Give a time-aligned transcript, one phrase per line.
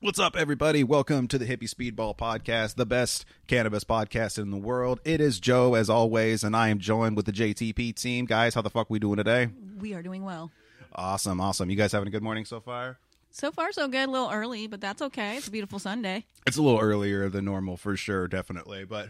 [0.00, 0.84] What's up, everybody?
[0.84, 5.00] Welcome to the Hippie Speedball Podcast, the best cannabis podcast in the world.
[5.04, 8.24] It is Joe, as always, and I am joined with the JTP team.
[8.24, 9.48] Guys, how the fuck we doing today?
[9.76, 10.52] We are doing well.
[10.94, 11.68] Awesome, awesome.
[11.68, 12.98] You guys having a good morning so far?
[13.32, 14.08] So far, so good.
[14.08, 15.36] A little early, but that's okay.
[15.36, 16.24] It's a beautiful Sunday.
[16.46, 19.08] It's a little earlier than normal for sure, definitely, but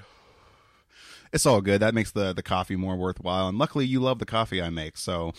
[1.34, 1.82] it's all good.
[1.82, 3.46] That makes the the coffee more worthwhile.
[3.46, 5.34] And luckily, you love the coffee I make, so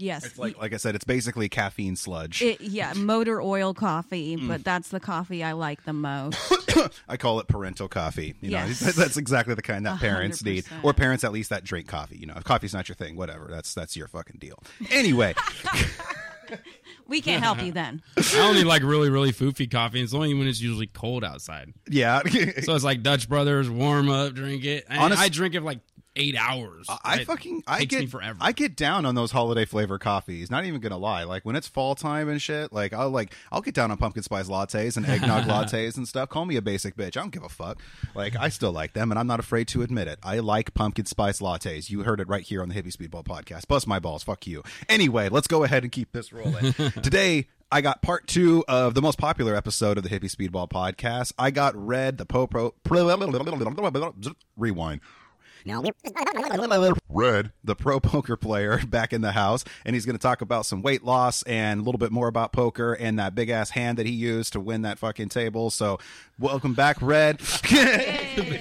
[0.00, 0.24] Yes.
[0.24, 2.40] it's like like I said, it's basically caffeine sludge.
[2.42, 4.48] it, yeah, motor oil coffee, Mm.
[4.48, 6.38] but that's the coffee I like the most.
[7.08, 8.34] I call it parental coffee.
[8.40, 8.80] You know, Yes.
[8.96, 12.16] that's exactly the kind that parents need, or parents at least that drink coffee.
[12.16, 13.48] You know, if coffee's not your thing, whatever.
[13.50, 14.58] That's that's your fucking deal.
[14.90, 15.34] Anyway,
[17.06, 18.02] We can't help you then.
[18.16, 20.00] I only like really, really foofy coffee.
[20.00, 21.72] It's only when it's usually cold outside.
[21.88, 22.20] yeah.
[22.62, 24.84] So it's like Dutch Brothers, warm up, drink it.
[24.88, 25.80] And Honest- I drink it like
[26.20, 26.86] eight hours.
[27.04, 28.38] I It fucking I get forever.
[28.40, 30.50] I get down on those holiday flavor coffees.
[30.50, 31.24] Not even gonna lie.
[31.24, 34.22] Like when it's fall time and shit, like I'll like I'll get down on pumpkin
[34.22, 36.28] spice lattes and eggnog lattes and stuff.
[36.28, 37.16] Call me a basic bitch.
[37.16, 37.80] I don't give a fuck.
[38.14, 40.18] Like I still like them, and I'm not afraid to admit it.
[40.22, 41.90] I like pumpkin spice lattes.
[41.90, 43.66] You heard it right here on the Hippie Speedball podcast.
[43.68, 44.22] Bust my balls.
[44.22, 44.62] Fuck you.
[44.88, 46.72] Anyway, let's go ahead and keep this rolling.
[47.02, 47.46] Today.
[47.72, 51.32] I got part two of the most popular episode of the Hippie Speedball podcast.
[51.38, 52.74] I got Red, the Pro Pro.
[55.64, 57.00] Rewind.
[57.08, 60.66] Red, the pro poker player, back in the house, and he's going to talk about
[60.66, 63.98] some weight loss and a little bit more about poker and that big ass hand
[63.98, 65.70] that he used to win that fucking table.
[65.70, 65.98] So,
[66.38, 67.40] welcome back, Red.
[67.64, 68.56] hey,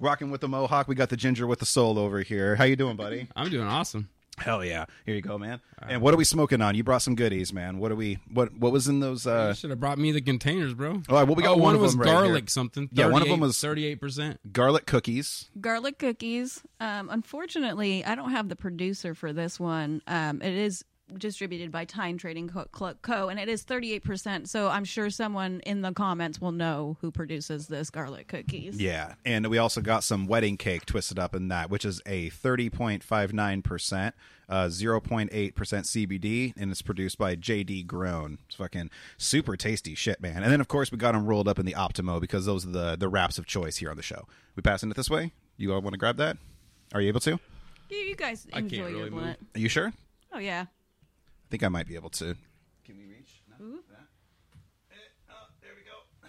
[0.00, 0.88] rocking with the mohawk.
[0.88, 2.56] We got the ginger with the soul over here.
[2.56, 3.28] How you doing, buddy?
[3.34, 4.08] I'm doing awesome.
[4.38, 4.86] Hell yeah!
[5.04, 5.60] Here you go, man.
[5.86, 6.74] And what are we smoking on?
[6.74, 7.78] You brought some goodies, man.
[7.78, 8.18] What are we?
[8.32, 9.26] What What was in those?
[9.26, 10.90] You uh should have brought me the containers, bro.
[11.08, 12.48] All right, well, we got oh, one one of was them right garlic here.
[12.48, 12.88] something.
[12.92, 14.38] Yeah, one of them was- 38%.
[14.52, 15.50] Garlic cookies.
[15.60, 16.62] Garlic cookies.
[16.80, 20.00] Um, unfortunately, I don't have the producer for this one.
[20.06, 20.82] Um, it is
[21.18, 23.28] distributed by Time Trading Co-, Co.
[23.28, 24.48] and it is 38%.
[24.48, 28.80] So I'm sure someone in the comments will know who produces this garlic cookies.
[28.80, 32.30] Yeah, and we also got some wedding cake twisted up in that, which is a
[32.30, 34.14] thirty point five nine percent,
[34.48, 38.38] uh, zero point eight percent CBD, and it's produced by JD Grown.
[38.46, 40.42] It's fucking super tasty shit, man.
[40.42, 42.70] And then of course we got them rolled up in the Optimo because those are
[42.70, 44.26] the the wraps of choice here on the show.
[44.56, 45.32] We passing it this way.
[45.56, 46.38] You all want to grab that?
[46.94, 47.38] Are you able to?
[47.90, 49.20] You, you guys I can't enjoy your really move.
[49.20, 49.38] blunt.
[49.54, 49.92] Are you sure?
[50.32, 50.66] Oh, yeah.
[51.52, 52.34] I think I might be able to.
[52.82, 53.42] Can we reach?
[53.46, 53.62] No?
[53.62, 53.82] Ooh.
[54.90, 54.94] Eh,
[55.28, 56.28] oh, there we go.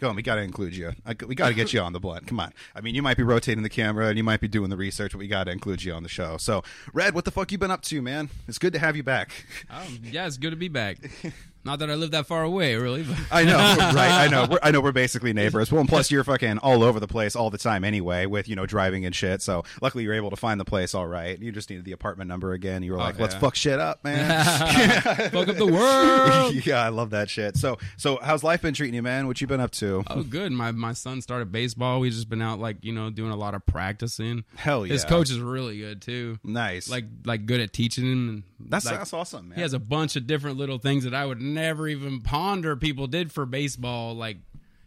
[0.00, 0.90] Go on, we got to include you.
[1.06, 2.26] I, we got to get you on the blunt.
[2.26, 2.52] Come on.
[2.74, 5.12] I mean, you might be rotating the camera and you might be doing the research,
[5.12, 6.36] but we got to include you on the show.
[6.36, 8.28] So, Red, what the fuck you been up to, man?
[8.48, 9.30] It's good to have you back.
[9.70, 10.98] Oh, yeah, it's good to be back.
[11.66, 13.02] Not that I live that far away, really.
[13.02, 13.96] But I know, right?
[13.96, 14.46] I know.
[14.48, 15.72] We're, I know we're basically neighbors.
[15.72, 18.54] Well, and plus you're fucking all over the place all the time anyway, with you
[18.54, 19.42] know driving and shit.
[19.42, 21.36] So luckily you're able to find the place all right.
[21.36, 22.84] You just needed the apartment number again.
[22.84, 24.44] You were like, let's fuck shit up, man.
[25.30, 26.54] fuck up the world.
[26.64, 27.56] yeah, I love that shit.
[27.56, 29.26] So, so how's life been treating you, man?
[29.26, 30.04] What you been up to?
[30.08, 30.52] Oh, good.
[30.52, 31.98] My my son started baseball.
[31.98, 34.44] We've just been out, like you know, doing a lot of practicing.
[34.54, 34.92] Hell yeah.
[34.92, 36.38] His coach is really good too.
[36.44, 36.88] Nice.
[36.88, 38.28] Like like good at teaching him.
[38.28, 39.56] And that's like, that's awesome, man.
[39.56, 43.06] He has a bunch of different little things that I would never even ponder people
[43.08, 44.38] did for baseball, like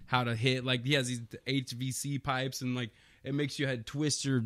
[0.06, 0.64] how to hit.
[0.64, 2.92] Like he has these HVC pipes, and like
[3.24, 4.46] it makes you had twist your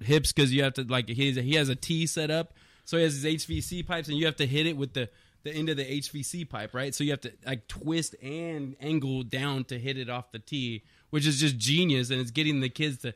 [0.00, 2.54] hips because you have to like he has, he has a T set up,
[2.84, 5.08] so he has these HVC pipes, and you have to hit it with the
[5.42, 6.94] the end of the HVC pipe, right?
[6.94, 10.82] So you have to like twist and angle down to hit it off the tee,
[11.10, 13.12] which is just genius, and it's getting the kids to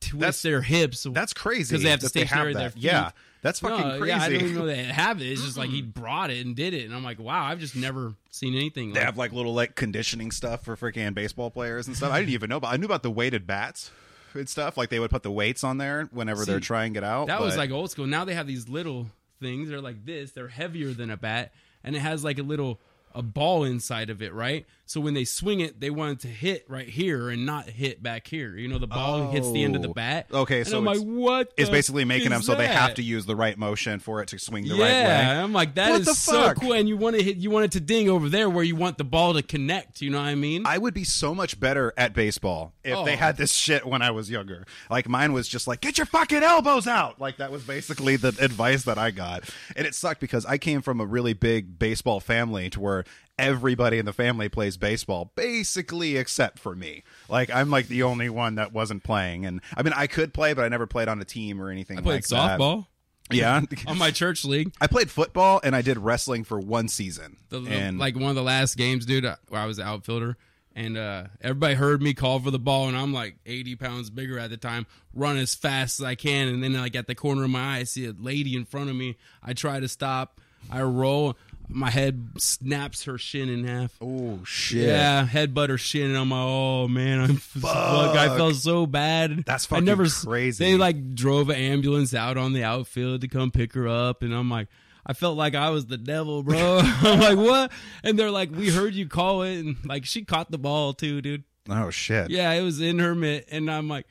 [0.00, 1.06] twist That's- their hips.
[1.10, 2.82] That's crazy because they have to stay they have their feet.
[2.82, 3.10] Yeah,
[3.46, 4.08] that's fucking No, crazy.
[4.08, 5.26] Yeah, I didn't even know they have it.
[5.26, 7.76] It's just like he brought it and did it, and I'm like, wow, I've just
[7.76, 8.88] never seen anything.
[8.88, 9.00] Like that.
[9.00, 12.10] They like have like little like conditioning stuff for freaking baseball players and stuff.
[12.12, 13.90] I didn't even know, but I knew about the weighted bats
[14.34, 14.76] and stuff.
[14.76, 17.28] Like they would put the weights on there whenever See, they're trying it out.
[17.28, 18.06] That was like old school.
[18.06, 19.06] Now they have these little
[19.40, 19.68] things.
[19.68, 20.32] They're like this.
[20.32, 21.52] They're heavier than a bat,
[21.84, 22.80] and it has like a little
[23.16, 24.66] a ball inside of it, right?
[24.88, 28.00] So when they swing it, they want it to hit right here and not hit
[28.04, 28.56] back here.
[28.56, 29.94] You know, the ball hits the end of the Oh.
[29.94, 30.28] bat.
[30.32, 31.52] Okay, and so I'm like, it's- what?
[31.56, 34.28] it's basically making them is so they have to use the right motion for it
[34.28, 35.00] to swing the yeah, right way.
[35.02, 37.64] Yeah, I'm like that What is so cool, and you want to hit, you want
[37.64, 40.02] it to ding over there where you want the ball to connect.
[40.02, 40.62] You know what I mean?
[40.66, 43.16] I would be so much better at baseball if they Oh.
[43.16, 44.66] had this shit when I was younger.
[44.88, 47.20] Like mine was just like, get your fucking elbows out.
[47.20, 49.42] Like that was basically the advice that I got.
[49.74, 53.04] And it sucked because I came from a really big baseball family to where
[53.38, 57.02] everybody in the family plays baseball, basically except for me.
[57.28, 59.44] Like I'm like the only one that wasn't playing.
[59.46, 61.98] And I mean I could play, but I never played on a team or anything
[61.98, 62.58] I played like that.
[62.58, 62.86] softball
[63.30, 63.60] Yeah.
[63.86, 64.72] on my church league.
[64.80, 67.36] I played football and I did wrestling for one season.
[67.50, 69.86] the, the- and like one of the last games, dude, uh, where I was an
[69.86, 70.36] outfielder,
[70.74, 74.38] and uh, everybody heard me call for the ball, and I'm like 80 pounds bigger
[74.38, 77.44] at the time, run as fast as I can, and then like at the corner
[77.44, 79.16] of my eye, I see a lady in front of me.
[79.42, 80.38] I try to stop,
[80.70, 81.36] I roll.
[81.68, 83.96] My head snaps her shin in half.
[84.00, 84.86] Oh shit.
[84.88, 88.16] Yeah, headbutt her shin, and I'm like, oh man, I'm fuck.
[88.16, 89.44] I felt so bad.
[89.44, 90.64] That's I fucking never s- crazy.
[90.64, 94.34] They like drove an ambulance out on the outfield to come pick her up, and
[94.34, 94.68] I'm like,
[95.04, 96.80] I felt like I was the devil, bro.
[96.82, 97.72] I'm like, what?
[98.02, 101.20] And they're like, we heard you call it, and like she caught the ball too,
[101.20, 101.44] dude.
[101.68, 102.30] Oh shit.
[102.30, 104.06] Yeah, it was in her mitt, and I'm like,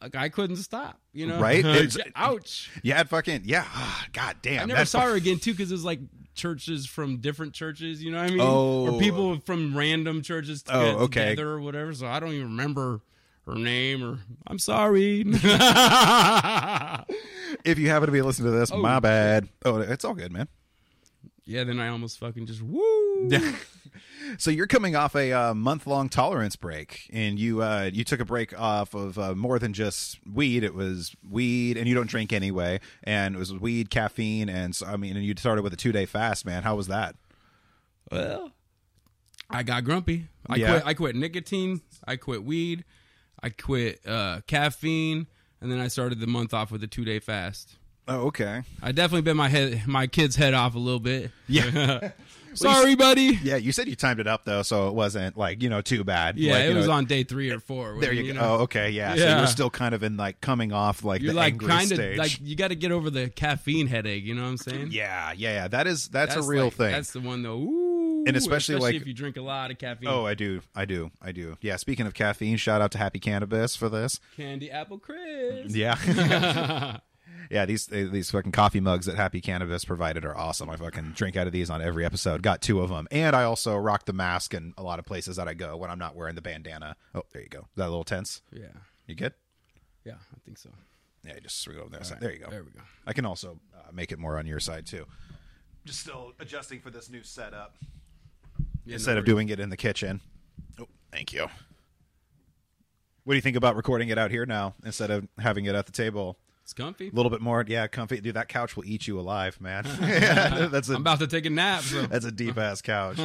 [0.00, 1.40] like I couldn't stop, you know?
[1.40, 1.64] Right?
[2.16, 2.70] Ouch.
[2.84, 3.64] Had fucking yeah.
[3.66, 4.62] ah, God damn.
[4.62, 6.00] I never saw her again too because it was like
[6.34, 8.02] churches from different churches.
[8.02, 8.40] You know what I mean?
[8.40, 8.94] Oh.
[8.94, 11.28] or people from random churches to Oh, get okay.
[11.30, 11.92] together or whatever.
[11.94, 13.00] So I don't even remember
[13.46, 15.24] her name or I'm sorry.
[17.64, 19.48] If you happen to be listening to this, Oh, my bad.
[19.64, 20.48] Oh, it's all good, man.
[21.46, 23.30] yeah, then I almost fucking just woo.
[24.38, 28.20] So you're coming off a uh, month long tolerance break, and you uh, you took
[28.20, 30.64] a break off of uh, more than just weed.
[30.64, 34.86] It was weed, and you don't drink anyway, and it was weed, caffeine, and so,
[34.86, 36.62] I mean, and you started with a two day fast, man.
[36.62, 37.16] How was that?
[38.10, 38.52] Well,
[39.50, 40.28] I got grumpy.
[40.48, 40.70] I Yeah.
[40.72, 40.86] quit.
[40.86, 41.80] I quit nicotine.
[42.06, 42.84] I quit weed.
[43.42, 45.26] I quit uh, caffeine,
[45.60, 47.76] and then I started the month off with a two day fast.
[48.06, 48.62] Oh, okay.
[48.82, 51.30] I definitely bit my head, my kid's head off a little bit.
[51.48, 52.10] Yeah,
[52.54, 53.38] Sorry, buddy.
[53.42, 53.56] yeah.
[53.56, 56.38] You said you timed it up though, so it wasn't like you know too bad.
[56.38, 57.96] Yeah, Like, it you was know, on day three or four.
[58.00, 58.40] There when, you go.
[58.40, 58.90] know, Oh, okay.
[58.90, 59.14] Yeah.
[59.16, 61.98] So you're still kind of in like coming off like You're the like kind of
[62.16, 64.24] like you got to get over the caffeine headache.
[64.24, 64.88] You know what I'm saying?
[64.92, 65.68] yeah, yeah, yeah.
[65.68, 66.92] That is that's, a real like- thing.
[66.92, 67.58] That's the one though.
[67.58, 70.08] Ooh, And especially, like- if you drink a lot of caffeine.
[70.08, 71.56] Oh, I do, I do, I do.
[71.60, 71.76] Yeah.
[71.76, 74.20] Speaking of caffeine, shout out to Happy Cannabis for this.
[74.36, 75.74] candy apple crisp.
[75.76, 76.98] Yeah.
[77.50, 80.68] yeah, these these fucking coffee mugs that Happy Cannabis provided are awesome.
[80.70, 82.42] I fucking drink out of these on every episode.
[82.42, 83.06] Got two of them.
[83.10, 85.90] And I also rock the mask in a lot of places that I go when
[85.90, 86.96] I'm not wearing the bandana.
[87.14, 87.60] Oh, there you go.
[87.60, 88.42] Is that a little tense?
[88.52, 88.66] yeah,
[89.06, 89.34] You good?
[90.04, 90.70] yeah, I think so.
[91.26, 92.00] Yeah, just swing over there.
[92.20, 92.50] There you go.
[92.50, 92.80] There we go.
[93.06, 95.06] I can also uh, make it more on your side too.
[95.86, 97.76] Just still adjusting for this new setup
[98.84, 100.20] Yeah, instead no of doing it in the kitchen.
[100.80, 101.46] Oh, thank you.
[103.24, 105.86] What do you think about recording it out here now instead of having it at
[105.86, 106.36] the table?
[106.64, 107.08] It's comfy.
[107.08, 108.20] A little bit more, yeah, comfy.
[108.20, 109.84] Dude, that couch will eat you alive, man.
[110.72, 111.82] That's a I'm about to take a nap.
[111.82, 112.02] So.
[112.06, 113.18] that's a deep ass couch.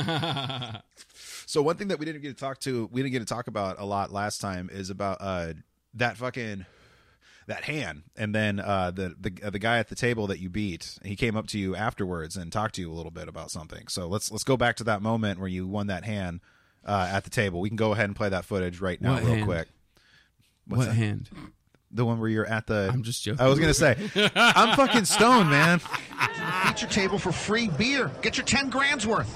[1.45, 3.47] so one thing that we didn't get to talk to, we didn't get to talk
[3.47, 5.53] about a lot last time is about uh
[5.95, 6.65] that fucking
[7.47, 10.49] that hand, and then uh the the uh, the guy at the table that you
[10.49, 10.99] beat.
[11.03, 13.87] He came up to you afterwards and talked to you a little bit about something.
[13.87, 16.41] So let's let's go back to that moment where you won that hand
[16.85, 17.59] uh, at the table.
[17.61, 19.45] We can go ahead and play that footage right now, What real hand?
[19.45, 19.67] quick.
[20.67, 20.93] what that?
[20.93, 21.29] hand?
[21.91, 22.89] The one where you're at the.
[22.93, 23.41] I'm just joking.
[23.41, 23.97] I was gonna say,
[24.35, 25.81] I'm fucking stoned, man.
[26.67, 28.11] Beat your table for free beer.
[28.21, 29.27] Get your 10 grand's worth.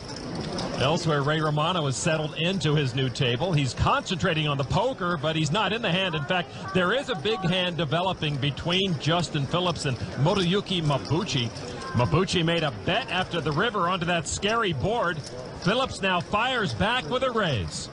[0.80, 3.54] Elsewhere, Ray Romano has settled into his new table.
[3.54, 6.14] He's concentrating on the poker, but he's not in the hand.
[6.14, 11.50] In fact, there is a big hand developing between Justin Phillips and Motoyuki Mabuchi.
[11.94, 15.20] Mabuchi made a bet after the river onto that scary board.
[15.64, 17.90] Phillips now fires back with a raise.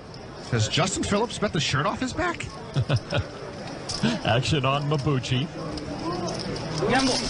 [0.50, 2.46] Has Justin Phillips bet the shirt off his back?
[4.24, 5.46] Action on Mabuchi.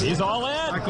[0.01, 0.81] He's all in.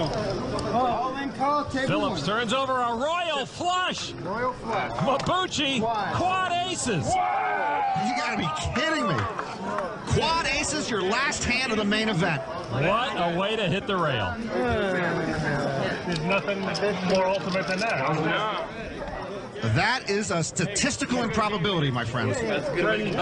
[1.87, 4.13] Phillips turns over a royal flush.
[4.13, 4.91] Royal flush.
[4.99, 5.81] Mabuchi,
[6.15, 7.07] quad aces.
[7.07, 9.15] You gotta be kidding me.
[10.09, 12.43] Quad aces, your last hand of the main event.
[12.43, 14.35] What a way to hit the rail.
[16.05, 16.61] There's nothing
[17.09, 18.90] more ultimate than that.
[19.63, 22.41] That is a statistical improbability, my friends.
[22.41, 23.15] That's good.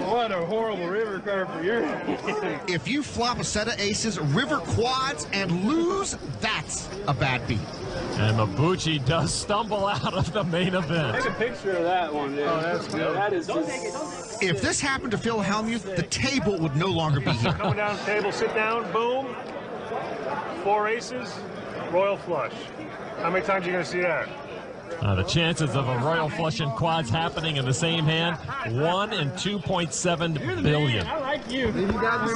[0.00, 1.84] What a horrible river card for your.
[2.68, 7.60] If you flop a set of aces, river quads, and lose, that's a bad beat.
[8.18, 11.22] And Mabuchi does stumble out of the main event.
[11.22, 12.46] Take a picture of that one, dude.
[12.46, 13.16] Oh, that's good.
[13.16, 17.30] That is just If this happened to Phil Hellmuth, the table would no longer be
[17.30, 17.52] here.
[17.52, 19.34] coming down to the table, sit down, boom.
[20.64, 21.32] Four aces,
[21.90, 22.52] royal flush.
[23.22, 24.28] How many times are you going to see that?
[25.00, 28.36] Uh, the chances of a royal flush and quads happening in the same hand,
[28.80, 31.06] one in 2.7 billion.
[31.06, 31.68] I like you.
[31.72, 32.32] You got me,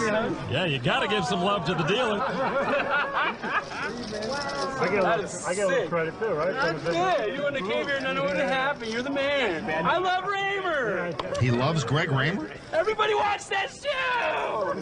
[0.50, 2.18] Yeah, you got to give some love to the dealer.
[4.80, 6.76] I get, a little, I get a little credit too, right?
[6.92, 8.92] Yeah, you wouldn't have came here and none would have happened.
[8.92, 9.86] You're the man.
[9.86, 11.14] I love Raymer.
[11.40, 12.50] He loves Greg Raymer.
[12.72, 14.74] Everybody watch that show.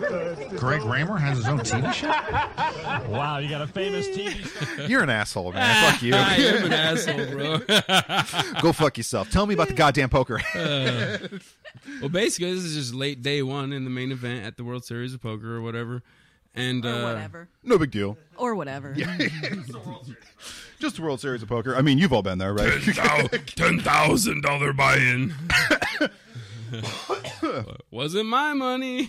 [0.56, 2.12] Greg Raymer has his own TV show.
[3.12, 4.86] Wow, you got a famous TV star.
[4.88, 5.92] You're an asshole, man.
[5.92, 6.14] Fuck you.
[6.14, 8.60] I am an asshole, bro.
[8.60, 9.30] Go fuck yourself.
[9.30, 10.40] Tell me about the goddamn poker.
[10.54, 11.18] Uh,
[12.00, 14.84] well, basically, this is just late day one in the main event at the World
[14.84, 16.02] Series of Poker or whatever.
[16.54, 17.48] And Or uh, whatever.
[17.62, 18.18] no big deal.
[18.36, 18.92] Or whatever.
[20.78, 21.74] Just the World Series of Poker.
[21.76, 22.80] I mean, you've all been there, right?
[23.46, 25.32] ten thousand dollar buy-in.
[27.90, 29.04] Wasn't my money.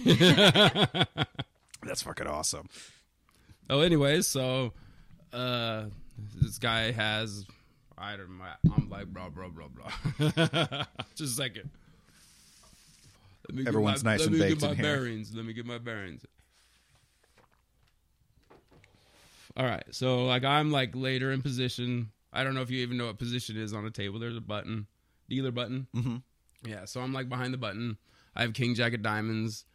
[1.83, 2.69] That's fucking awesome.
[3.69, 4.73] oh, anyways, so
[5.33, 5.85] uh,
[6.41, 7.45] this guy has
[7.97, 8.39] I don't.
[8.75, 10.85] I'm like blah blah blah blah.
[11.15, 11.69] Just a second.
[13.49, 14.83] Let me get Everyone's my, nice let and me baked get my in here.
[14.95, 15.33] bearings.
[15.35, 16.25] Let me get my bearings.
[19.55, 22.09] All right, so like I'm like later in position.
[22.31, 24.19] I don't know if you even know what position is on a table.
[24.19, 24.87] There's a button,
[25.29, 25.87] dealer button.
[25.95, 26.15] Mm-hmm.
[26.65, 27.97] Yeah, so I'm like behind the button.
[28.35, 29.65] I have king jack of diamonds.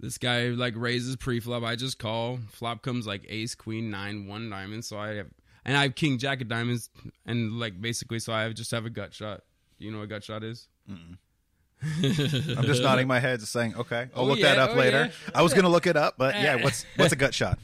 [0.00, 1.62] This guy like raises pre-flop.
[1.62, 2.38] I just call.
[2.50, 4.84] Flop comes like ace, queen, nine, one diamond.
[4.84, 5.28] So I have,
[5.64, 6.90] and I have king jack of diamonds,
[7.24, 9.42] and like basically, so I just have a gut shot.
[9.78, 10.68] Do you know what a gut shot is?
[10.90, 14.78] I'm just nodding my head, just saying, "Okay, I'll Oh, look yeah, that up oh,
[14.78, 15.30] later." yeah.
[15.34, 17.58] I was gonna look it up, but yeah, what's what's a gut shot?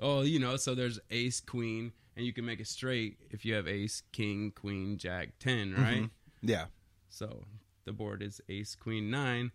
[0.00, 3.54] Oh, you know, so there's ace, queen, and you can make it straight if you
[3.54, 5.82] have ace, king, queen, jack, 10, mm-hmm.
[5.82, 6.10] right?
[6.42, 6.66] Yeah,
[7.10, 7.44] So
[7.84, 9.52] the board is ace, queen, nine,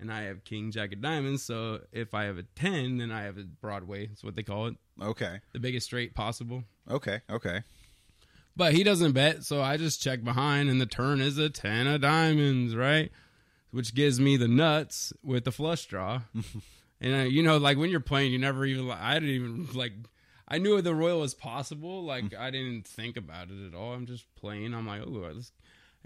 [0.00, 1.44] and I have king, jack of diamonds.
[1.44, 4.06] So if I have a 10, then I have a Broadway.
[4.06, 4.74] That's what they call it.
[5.00, 6.64] okay, The biggest straight possible.
[6.90, 7.62] okay, okay.
[8.56, 11.88] But he doesn't bet, so I just check behind, and the turn is a 10
[11.88, 13.10] of diamonds, right?
[13.72, 16.22] Which gives me the nuts with the flush draw.
[17.04, 19.92] and, uh, you know, like when you're playing, you never even, I didn't even, like,
[20.48, 22.02] I knew the royal was possible.
[22.02, 23.92] Like, I didn't think about it at all.
[23.92, 24.72] I'm just playing.
[24.74, 25.30] I'm like, oh.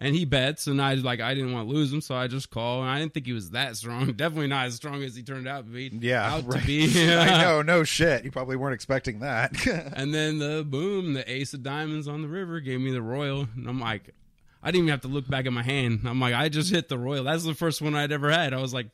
[0.01, 2.51] And he bets, and I like I didn't want to lose him, so I just
[2.51, 2.83] call.
[2.83, 4.13] And I didn't think he was that strong.
[4.17, 5.91] Definitely not as strong as he turned out to be.
[6.01, 6.61] Yeah, out right.
[6.61, 6.85] to be.
[7.17, 8.25] I know, no shit.
[8.25, 9.67] You probably weren't expecting that.
[9.67, 13.49] And then the boom, the ace of diamonds on the river gave me the royal.
[13.57, 14.15] And I'm like,
[14.63, 16.01] I didn't even have to look back at my hand.
[16.05, 17.25] I'm like, I just hit the royal.
[17.25, 18.55] That's the first one I'd ever had.
[18.55, 18.89] I was like,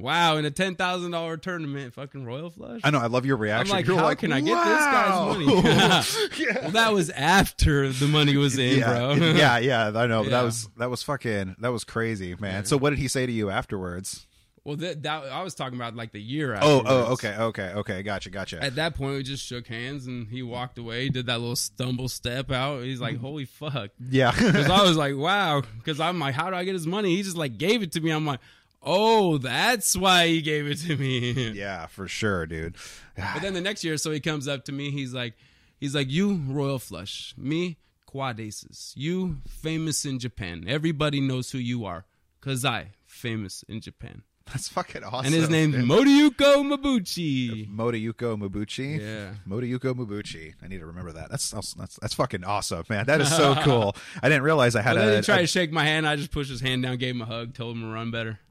[0.00, 2.80] wow, in a ten thousand dollar tournament, fucking royal flush.
[2.84, 2.98] I know.
[2.98, 3.74] I love your I'm reaction.
[3.76, 5.46] like, You're how like, can I get this guy's money?
[6.62, 9.14] Well, that was after the money was in, yeah, bro.
[9.14, 9.92] yeah, yeah.
[9.94, 10.22] I know.
[10.22, 10.38] But Yeah.
[10.38, 12.64] that was that was fucking that was crazy, man.
[12.64, 14.26] So what did he say to you afterwards?
[14.64, 16.54] well, that, that I was talking about like the year.
[16.54, 17.06] Oh, oh Afterwards.
[17.08, 18.02] oh, okay, okay, okay.
[18.02, 18.62] Gotcha, gotcha.
[18.62, 21.08] At that point, we just shook hands and he walked away.
[21.08, 22.82] Did that little stumble step out.
[22.82, 24.30] He's like, "Holy fuck!" yeah.
[24.30, 25.62] Because I was like, wow.
[25.78, 27.16] Because I'm like, how do I get his money?
[27.16, 28.10] He just like gave it to me.
[28.10, 28.40] I'm like,
[28.82, 31.50] oh, that's why he gave it to me.
[31.54, 32.76] yeah, for sure, dude.
[33.16, 34.90] But then the next year, so he comes up to me.
[34.92, 35.34] He's like,
[35.78, 40.64] he's like, you royal flush, me quad aces, you famous in Japan.
[40.66, 42.06] Everybody knows who you are,
[42.40, 44.22] cause I famous in Japan.
[44.52, 45.26] That's fucking awesome.
[45.26, 45.84] And his name's dude.
[45.84, 47.68] Moriyuko Mabuchi.
[47.70, 48.98] Modayuko Mabuchi.
[49.00, 49.34] Yeah.
[49.46, 50.54] Modayuko Mabuchi.
[50.62, 51.30] I need to remember that.
[51.30, 53.04] That's that's that's, fucking awesome, man.
[53.06, 53.94] That is so cool.
[54.22, 56.08] I didn't realize I had then a, he tried a- to shake my hand.
[56.08, 58.38] I just pushed his hand down, gave him a hug, told him to run better.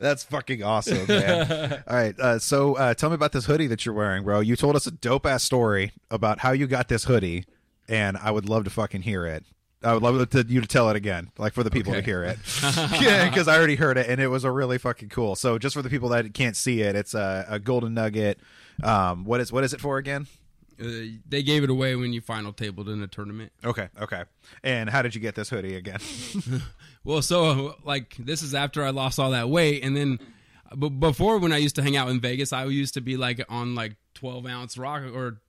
[0.00, 1.82] That's fucking awesome, man.
[1.86, 4.40] All right, uh, so uh, tell me about this hoodie that you're wearing, bro.
[4.40, 7.44] You told us a dope ass story about how you got this hoodie,
[7.88, 9.44] and I would love to fucking hear it.
[9.82, 12.22] I would love to, you to tell it again, like for the people to hear
[12.22, 15.36] it, because I already heard it and it was a really fucking cool.
[15.36, 18.40] So just for the people that can't see it, it's a, a golden nugget.
[18.82, 20.26] Um, what is what is it for again?
[20.80, 23.52] Uh, they gave it away when you final tabled in a tournament.
[23.64, 24.24] Okay, okay.
[24.62, 26.00] And how did you get this hoodie again?
[27.02, 30.18] Well, so like this is after I lost all that weight, and then,
[30.76, 33.42] but before when I used to hang out in Vegas, I used to be like
[33.48, 35.40] on like twelve ounce rock or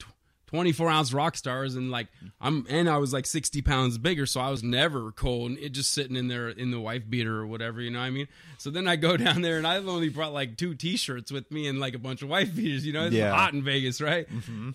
[0.51, 2.07] twenty four ounce rock stars, and like
[2.39, 5.53] I'm and I was like sixty pounds bigger, so I was never cold.
[5.59, 8.09] It just sitting in there in the wife beater or whatever, you know what I
[8.11, 8.27] mean?
[8.59, 11.49] So then I go down there and I've only brought like two t shirts with
[11.51, 13.05] me and like a bunch of wife beaters, you know?
[13.05, 13.33] It's Yeah.
[13.33, 14.27] hot in Vegas, right?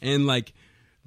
[0.02, 0.52] And like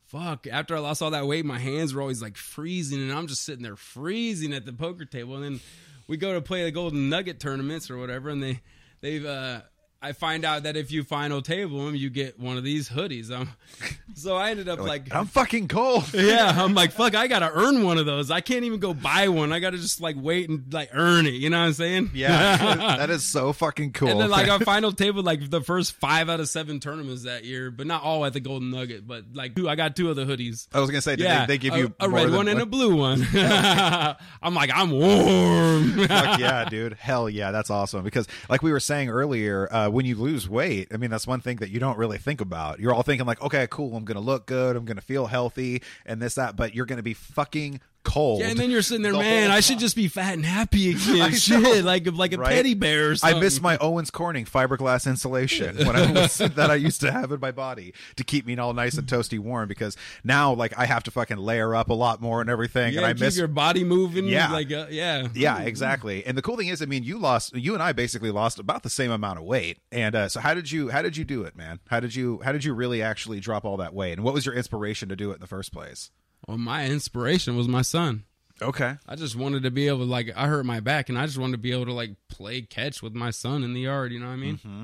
[0.07, 3.27] fuck after i lost all that weight my hands were always like freezing and i'm
[3.27, 5.59] just sitting there freezing at the poker table and then
[6.07, 8.59] we go to play the golden nugget tournaments or whatever and they
[9.01, 9.61] they've uh
[10.01, 13.31] i find out that if you final table them you get one of these hoodies
[13.31, 13.49] um,
[14.15, 16.05] so i ended up like, I'm fucking cold.
[16.13, 19.27] yeah i'm like fuck i gotta earn one of those i can't even go buy
[19.27, 22.11] one i gotta just like wait and like earn it you know what i'm saying
[22.13, 24.09] Yeah, that is so fucking cool.
[24.09, 27.43] and then like our final table, like the first five out of seven tournaments that
[27.43, 30.15] year, but not all at the Golden Nugget, but like two, I got two of
[30.15, 30.67] the hoodies.
[30.73, 32.65] I was gonna say, did yeah, they, they give you a red one and a
[32.65, 33.25] blue one.
[33.33, 36.07] I'm like, I'm warm.
[36.07, 36.93] Fuck yeah, dude.
[36.93, 38.03] Hell yeah, that's awesome.
[38.03, 41.27] Because like we were saying earlier, uh, Uh, when you lose weight, I mean that's
[41.27, 42.79] one thing that you don't really think about.
[42.79, 46.21] You're all thinking like, okay, cool, I'm gonna look good, I'm gonna feel healthy, and
[46.21, 48.41] this that, but you're gonna be fucking cold.
[48.41, 49.51] yeah, and then you're sitting there, the man.
[49.51, 51.33] I should just be fat and happy again.
[51.33, 52.49] Shit, like like a right?
[52.49, 53.11] teddy bear.
[53.11, 57.11] Or I miss my Owens Corning fiberglass insulation when I was, that I used to
[57.11, 59.67] have in my body to keep me all nice and toasty warm.
[59.67, 62.99] Because now, like, I have to fucking layer up a lot more and everything, Yeah,
[62.99, 64.25] and I miss your body moving.
[64.25, 64.51] Yeah.
[64.51, 66.25] like uh, yeah, Yeah, exactly.
[66.25, 68.83] And the cool thing is, I mean, you lost, you and I basically lost about
[68.83, 69.79] the same amount of weight.
[69.91, 71.79] And uh, so, how did you, how did you do it, man?
[71.87, 74.13] How did you, how did you really actually drop all that weight?
[74.13, 76.11] And what was your inspiration to do it in the first place?
[76.49, 78.23] Well, my inspiration was my son.
[78.59, 78.95] Okay.
[79.07, 81.37] I just wanted to be able to like I hurt my back and I just
[81.37, 84.19] wanted to be able to like play catch with my son in the yard, you
[84.19, 84.55] know what I mean?
[84.57, 84.83] Mm-hmm.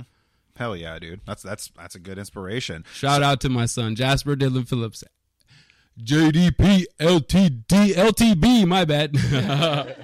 [0.57, 1.21] Hell yeah, dude.
[1.25, 2.85] That's that's that's a good inspiration.
[2.93, 5.03] Shout out to my son, Jasper Dylan Phillips.
[6.01, 8.67] JDP LTD LTB.
[8.67, 9.15] My bad.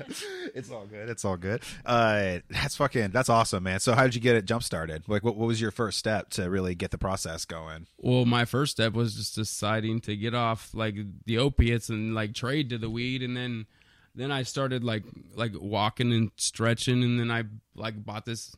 [0.53, 1.09] It's all good.
[1.09, 1.61] It's all good.
[1.85, 3.11] Uh, that's fucking.
[3.11, 3.79] That's awesome, man.
[3.79, 5.03] So, how did you get it jump started?
[5.07, 7.87] Like, what, what was your first step to really get the process going?
[7.97, 10.95] well, my first step was just deciding to get off like
[11.25, 13.65] the opiates and like trade to the weed, and then
[14.13, 15.03] then I started like
[15.35, 17.43] like walking and stretching, and then I
[17.75, 18.55] like bought this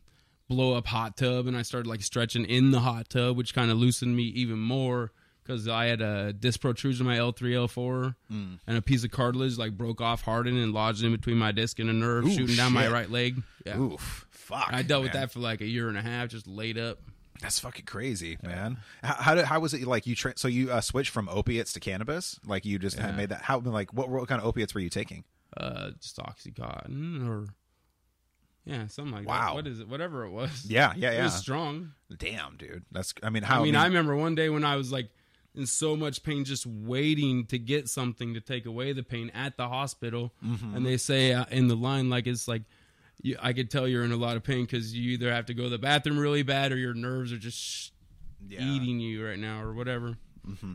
[0.48, 3.72] blow up hot tub, and I started like stretching in the hot tub, which kind
[3.72, 5.12] of loosened me even more
[5.44, 9.04] because I had a disc protrusion in my L three L four, and a piece
[9.04, 12.26] of cartilage like broke off, hardened, and lodged in between my disc and a nerve,
[12.26, 13.42] Ooh, shooting down my right leg.
[13.66, 13.78] Yeah.
[13.80, 14.70] Oof, fuck.
[14.72, 17.00] I dealt with that for like a year and a half, just laid up.
[17.42, 18.78] That's fucking crazy, man.
[19.04, 20.16] How, how did how was it like you?
[20.16, 22.40] Tra- so you uh, switched from opiates to cannabis?
[22.46, 23.12] Like you just Yeah.
[23.12, 23.42] made that?
[23.42, 25.24] How like what, what kind of opiates were you taking?
[25.56, 27.46] uh just oxycontin or
[28.66, 29.48] yeah something like Wow.
[29.50, 31.24] that what is it whatever it was Yeah, yeah, it yeah.
[31.26, 32.84] was strong Damn, dude.
[32.92, 33.14] That's.
[33.22, 33.62] I mean, how?
[33.62, 35.10] i mean i remember one day when i was like
[35.56, 39.56] in so much pain just waiting to get something to take away the pain at
[39.58, 40.76] the hospital Mm-hmm.
[40.76, 42.64] and they say uh, in the line like it's like
[43.22, 45.54] you, i could tell you're in a lot of pain because you either have to
[45.54, 47.92] go to the bathroom really bad or your nerves are just
[48.48, 48.60] Yeah.
[48.62, 48.72] Mm-hmm.
[48.76, 50.18] eating you right now or whatever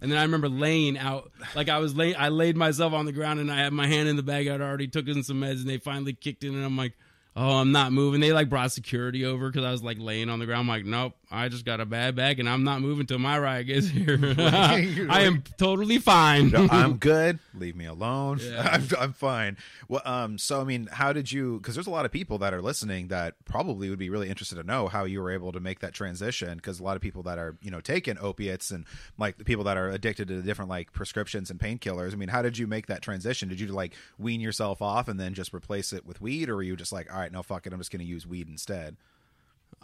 [0.00, 3.12] and then I remember laying out, like I was lay, I laid myself on the
[3.12, 4.48] ground and I had my hand in the bag.
[4.48, 6.94] I'd already took in some meds and they finally kicked in and I'm like,
[7.36, 8.22] oh, I'm not moving.
[8.22, 10.60] They like brought security over because I was like laying on the ground.
[10.60, 13.38] I'm like, nope, I just got a bad bag and I'm not moving till my
[13.38, 14.18] ride gets here.
[14.38, 16.50] I am totally fine.
[16.50, 17.38] No, I'm good.
[17.54, 18.38] Leave me alone.
[18.42, 18.62] Yeah.
[18.72, 19.58] I'm, I'm fine.
[19.88, 21.58] Well, um, so I mean, how did you?
[21.58, 24.56] Because there's a lot of people that are listening that probably would be really interested
[24.56, 26.56] to know how you were able to make that transition.
[26.56, 28.86] Because a lot of people that are you know taking opiates and
[29.18, 32.12] like the people that are addicted to the different like prescriptions and painkillers.
[32.12, 33.48] I mean, how did you make that transition?
[33.48, 36.62] Did you like wean yourself off and then just replace it with weed, or were
[36.62, 38.96] you just like, all right, no, fuck it, I'm just going to use weed instead?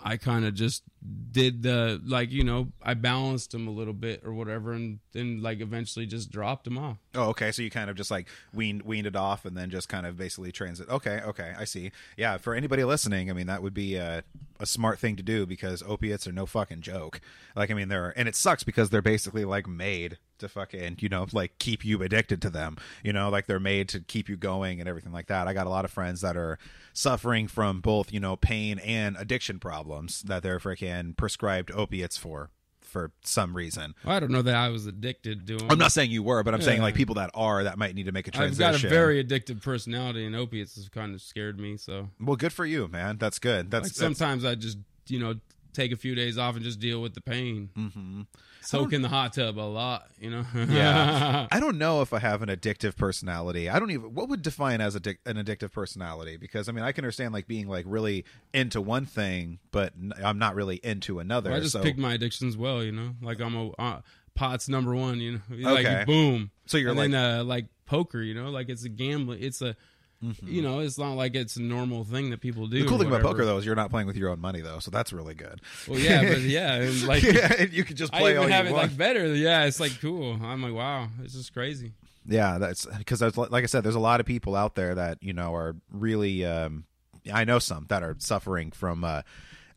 [0.03, 0.83] I kind of just
[1.31, 5.43] did the like you know I balanced them a little bit or whatever and then
[5.43, 6.99] like eventually just dropped them off.
[7.15, 7.53] Oh, okay.
[7.53, 10.17] So you kind of just like weaned weaned it off, and then just kind of
[10.17, 10.89] basically transit.
[10.89, 11.93] Okay, okay, I see.
[12.17, 14.25] Yeah, for anybody listening, I mean that would be a,
[14.59, 17.21] a smart thing to do because opiates are no fucking joke.
[17.55, 21.09] Like, I mean, they're and it sucks because they're basically like made to fucking you
[21.09, 22.77] know like keep you addicted to them.
[23.03, 25.49] You know, like they're made to keep you going and everything like that.
[25.49, 26.59] I got a lot of friends that are
[26.93, 32.51] suffering from both you know pain and addiction problems that they're freaking prescribed opiates for
[32.95, 33.97] for some reason.
[34.05, 35.67] I don't know that I was addicted to them.
[35.69, 38.07] I'm not saying you were, but I'm saying like people that are that might need
[38.07, 41.59] to make a I've got a very addictive personality, and opiates has kind of scared
[41.59, 41.77] me.
[41.77, 42.37] So, well.
[42.37, 43.19] Good for you, man.
[43.19, 43.71] That's good.
[43.71, 44.79] That's, like that's sometimes I just,
[45.09, 45.35] you know,
[45.75, 47.69] take a few days off and just deal with the pain.
[47.77, 48.23] Mm-hmm.
[48.63, 50.45] Soak in the hot tub a lot, you know.
[50.69, 51.47] yeah.
[51.53, 53.69] I don't know if I have an addictive personality.
[53.69, 56.93] I don't even what would define as addic- an addictive personality because I mean I
[56.93, 61.19] can understand like being like really into one thing, but n- I'm not really into
[61.19, 61.53] another.
[61.53, 63.11] I just so picked my addictions well, you know.
[63.21, 64.01] Like I'm a uh,
[64.35, 65.41] pot's number one, you know.
[65.71, 66.05] Like Okay.
[66.07, 66.51] boom.
[66.67, 69.43] So you're and like- then, uh, like poker, you know, like it's a gambling.
[69.43, 69.77] It's a,
[70.23, 70.49] Mm-hmm.
[70.49, 72.83] you know, it's not like it's a normal thing that people do.
[72.83, 74.79] the cool thing about poker though is you're not playing with your own money though,
[74.79, 75.61] so that's really good.
[75.87, 78.37] Well, yeah, but yeah, like yeah, you can just play.
[78.37, 78.89] I even have it want.
[78.89, 79.35] like better.
[79.35, 80.39] Yeah, it's like cool.
[80.43, 81.93] I'm like, wow, this is crazy.
[82.27, 85.33] Yeah, that's because like I said, there's a lot of people out there that you
[85.33, 86.45] know are really.
[86.45, 86.85] Um,
[87.33, 89.23] I know some that are suffering from uh,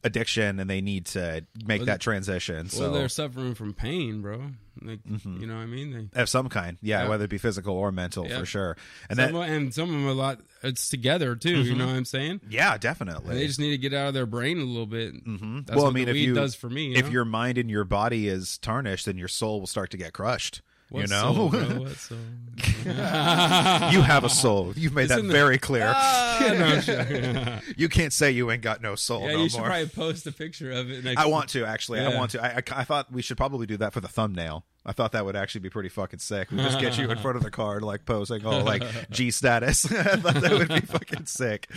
[0.07, 2.69] addiction and they need to make Well, that transition.
[2.69, 4.41] So Well, they're suffering from pain, bro.
[4.81, 6.09] Like, you know what I mean?
[6.13, 7.09] They, of some kind, yeah, Yeah.
[7.09, 8.39] whether it be physical or mental, Yeah.
[8.39, 8.77] for sure.
[9.09, 10.39] And some that, and some of them a lot.
[10.63, 11.61] It's together too.
[11.63, 12.41] You know what I'm saying?
[12.49, 13.29] yeah, definitely.
[13.31, 15.25] And they just need to get out of their brain a little bit.
[15.25, 15.61] Mm-hmm.
[15.65, 16.87] That's well, what I mean, if you does for me.
[16.89, 17.11] You if know?
[17.11, 20.61] your mind and your body is tarnished, then your soul will start to get crushed.
[20.89, 21.61] What you know, soul, bro?
[21.81, 22.17] What soul?
[22.85, 24.73] you have a soul.
[24.75, 25.91] You've made It's that in the- very clear.
[25.93, 26.37] Ah,
[26.87, 26.93] no,
[27.57, 29.67] I'm you can't say you ain't got no soul yeah, no you should more.
[29.67, 31.03] probably post a picture of it.
[31.03, 31.99] Next I want to actually.
[31.99, 32.43] I want to.
[32.43, 34.63] I, I, I thought we should probably do that for the thumbnail.
[34.87, 36.49] I thought that would actually be pretty fucking sick.
[36.49, 39.85] We just get you in front of the card, like posing all like G status.
[39.91, 41.69] I thought that would be fucking sick.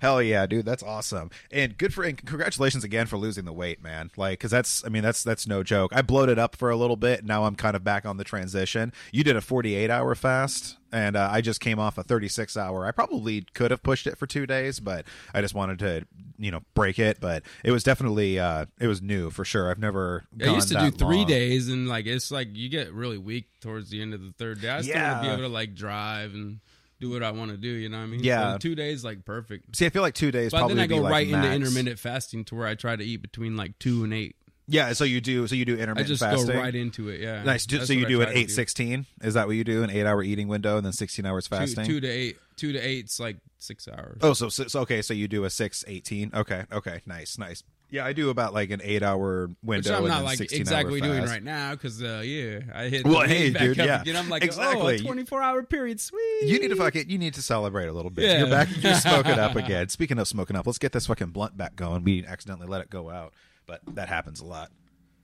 [0.00, 1.30] Hell yeah, dude, that's awesome.
[1.50, 4.10] And good for and congratulations again for losing the weight, man.
[4.16, 5.90] Like, cause that's I mean that's that's no joke.
[5.94, 7.24] I bloated up for a little bit.
[7.24, 8.92] Now I'm kind of back on the transition.
[9.10, 10.76] You did a 48 hour fast.
[10.92, 12.86] And uh, I just came off a 36 hour.
[12.86, 16.06] I probably could have pushed it for two days, but I just wanted to,
[16.38, 17.18] you know, break it.
[17.18, 19.70] But it was definitely, uh, it was new for sure.
[19.70, 20.24] I've never.
[20.40, 21.26] I used to do three long.
[21.26, 24.60] days, and like it's like you get really weak towards the end of the third
[24.60, 24.68] day.
[24.68, 26.60] I still want to be able to like drive and
[27.02, 27.68] do what I want to do.
[27.68, 28.22] You know what I mean?
[28.22, 28.52] Yeah.
[28.52, 29.76] So two days like perfect.
[29.76, 30.52] See, I feel like two days.
[30.52, 31.56] But probably then I go like, right into max.
[31.56, 34.36] intermittent fasting to where I try to eat between like two and eight.
[34.72, 35.46] Yeah, so you do.
[35.46, 36.46] So you do intermittent I just fasting.
[36.48, 37.20] go right into it.
[37.20, 37.66] Yeah, Nice.
[37.66, 39.06] That's so you do an eight sixteen.
[39.20, 39.82] Is that what you do?
[39.82, 41.84] An eight hour eating window and then sixteen hours fasting.
[41.84, 42.38] two to eight.
[42.56, 44.18] Two to eight's like six hours.
[44.22, 45.02] oh, so, so okay.
[45.02, 46.30] So you do a six eighteen.
[46.34, 46.64] Okay.
[46.72, 47.02] Okay.
[47.06, 47.38] Nice.
[47.38, 47.62] Nice.
[47.90, 49.90] Yeah, I do about like an eight hour window.
[50.00, 53.28] Which I'm not like exactly doing right now because uh, yeah, I hit Well, the
[53.28, 54.00] hey, back dude, yeah.
[54.00, 54.16] again.
[54.16, 54.94] I'm like, Exactly.
[54.94, 56.44] oh, a 24 hour period, sweet.
[56.44, 57.08] You need to fuck it.
[57.08, 58.24] You need to celebrate a little bit.
[58.24, 58.38] Yeah.
[58.38, 58.68] You're back.
[58.82, 59.90] You're smoking up again.
[59.90, 62.02] Speaking of smoking up, let's get this fucking blunt back going.
[62.02, 63.34] We accidentally let it go out,
[63.72, 64.70] but that happens a lot.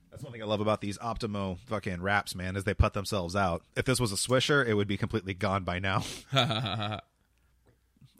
[0.09, 3.35] That's one thing I love about these Optimo fucking wraps, man, is they put themselves
[3.35, 3.61] out.
[3.75, 6.03] If this was a Swisher, it would be completely gone by now.
[6.33, 6.99] I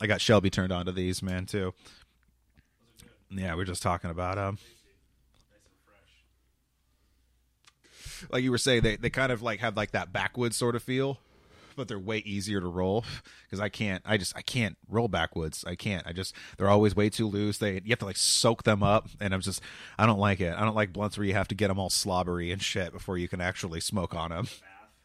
[0.06, 1.74] got Shelby turned on to these, man, too.
[3.32, 4.60] Yeah, we are just talking about um.
[8.30, 10.84] Like you were saying, they they kind of like have like that backwoods sort of
[10.84, 11.18] feel,
[11.80, 13.04] but they're way easier to roll
[13.44, 14.04] because I can't.
[14.06, 15.64] I just I can't roll backwoods.
[15.66, 16.06] I can't.
[16.06, 17.58] I just they're always way too loose.
[17.58, 19.62] They you have to like soak them up, and I'm just
[19.98, 20.54] I don't like it.
[20.56, 23.18] I don't like blunts where you have to get them all slobbery and shit before
[23.18, 24.48] you can actually smoke on them.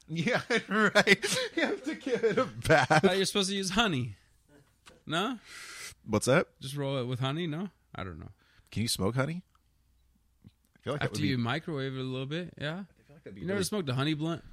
[0.06, 1.38] Yeah, right.
[1.56, 2.92] You have to give it a bath.
[2.92, 4.16] I thought you're supposed to use honey.
[5.06, 5.38] No,
[6.06, 6.46] What's that?
[6.60, 7.46] just roll it with honey.
[7.46, 8.28] No, I don't know.
[8.70, 9.42] Can you smoke honey?
[10.44, 11.28] I feel like that would After be.
[11.28, 12.84] you microwave it a little bit, yeah.
[13.22, 14.44] that'd be You never really- smoked a honey blunt?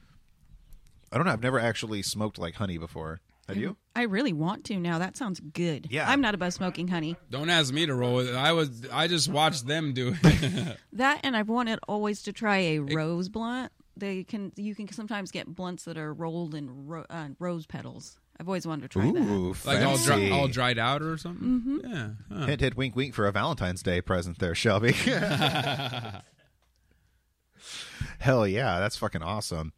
[1.12, 1.34] I don't know.
[1.34, 3.19] I've never actually smoked like honey before.
[3.47, 3.76] Have you?
[3.95, 4.97] I really want to now.
[5.00, 5.88] That sounds good.
[5.89, 6.10] Yeah.
[6.10, 7.17] I'm not above smoking honey.
[7.30, 8.34] Don't ask me to roll it.
[8.34, 8.88] I was.
[8.91, 10.78] I just watched them do it.
[10.93, 13.71] That and I've wanted always to try a rose blunt.
[13.97, 18.17] They can you can sometimes get blunts that are rolled in ro- uh, rose petals.
[18.39, 19.19] I've always wanted to try that.
[19.19, 21.47] Ooh, like all dry, all dried out or something.
[21.47, 21.78] Mm-hmm.
[21.93, 22.10] Yeah.
[22.32, 22.45] Huh.
[22.45, 24.93] Hint, hint, wink, wink for a Valentine's Day present there, Shelby.
[28.19, 29.74] Hell yeah, that's fucking awesome.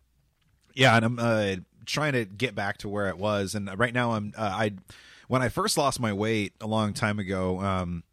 [0.73, 1.55] Yeah, and I'm uh,
[1.85, 4.71] trying to get back to where it was, and right now I'm uh, I
[5.27, 7.59] when I first lost my weight a long time ago.
[7.59, 8.03] Um,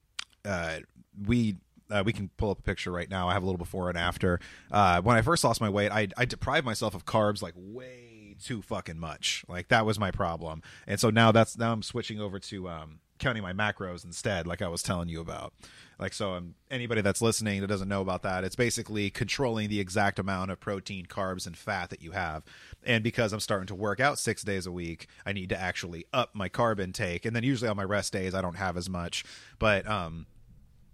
[0.45, 0.79] uh,
[1.27, 1.57] we
[1.91, 3.29] uh, we can pull up a picture right now.
[3.29, 4.41] I have a little before and after.
[4.71, 8.37] Uh, when I first lost my weight, I I deprived myself of carbs like way
[8.43, 9.45] too fucking much.
[9.49, 13.01] Like that was my problem, and so now that's now I'm switching over to um,
[13.21, 15.53] counting my macros instead, like I was telling you about.
[15.99, 19.81] Like so, um, anybody that's listening that doesn't know about that, it's basically controlling the
[19.81, 22.43] exact amount of protein, carbs, and fat that you have.
[22.83, 26.07] And because I'm starting to work out six days a week, I need to actually
[26.13, 27.27] up my carb intake.
[27.27, 29.25] And then usually on my rest days, I don't have as much.
[29.59, 30.27] But um,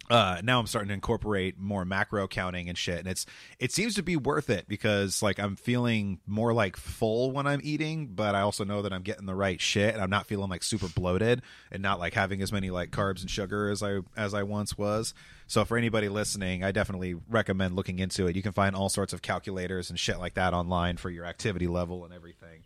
[0.09, 3.25] uh now i'm starting to incorporate more macro counting and shit and it's
[3.59, 7.59] it seems to be worth it because like i'm feeling more like full when i'm
[7.63, 10.49] eating but i also know that i'm getting the right shit and i'm not feeling
[10.49, 11.41] like super bloated
[11.71, 14.77] and not like having as many like carbs and sugar as i as i once
[14.77, 15.13] was.
[15.47, 18.35] So for anybody listening i definitely recommend looking into it.
[18.35, 21.67] You can find all sorts of calculators and shit like that online for your activity
[21.67, 22.63] level and everything.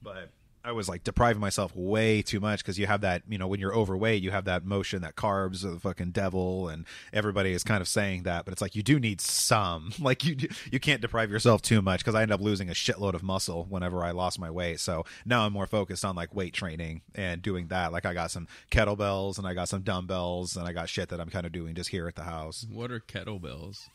[0.00, 0.30] But
[0.64, 3.58] I was like depriving myself way too much because you have that, you know, when
[3.58, 7.64] you're overweight, you have that motion that carbs are the fucking devil, and everybody is
[7.64, 9.92] kind of saying that, but it's like you do need some.
[10.02, 10.36] Like you,
[10.70, 13.66] you can't deprive yourself too much because I end up losing a shitload of muscle
[13.70, 14.80] whenever I lost my weight.
[14.80, 17.92] So now I'm more focused on like weight training and doing that.
[17.92, 21.20] Like I got some kettlebells and I got some dumbbells and I got shit that
[21.20, 22.66] I'm kind of doing just here at the house.
[22.70, 23.88] What are kettlebells?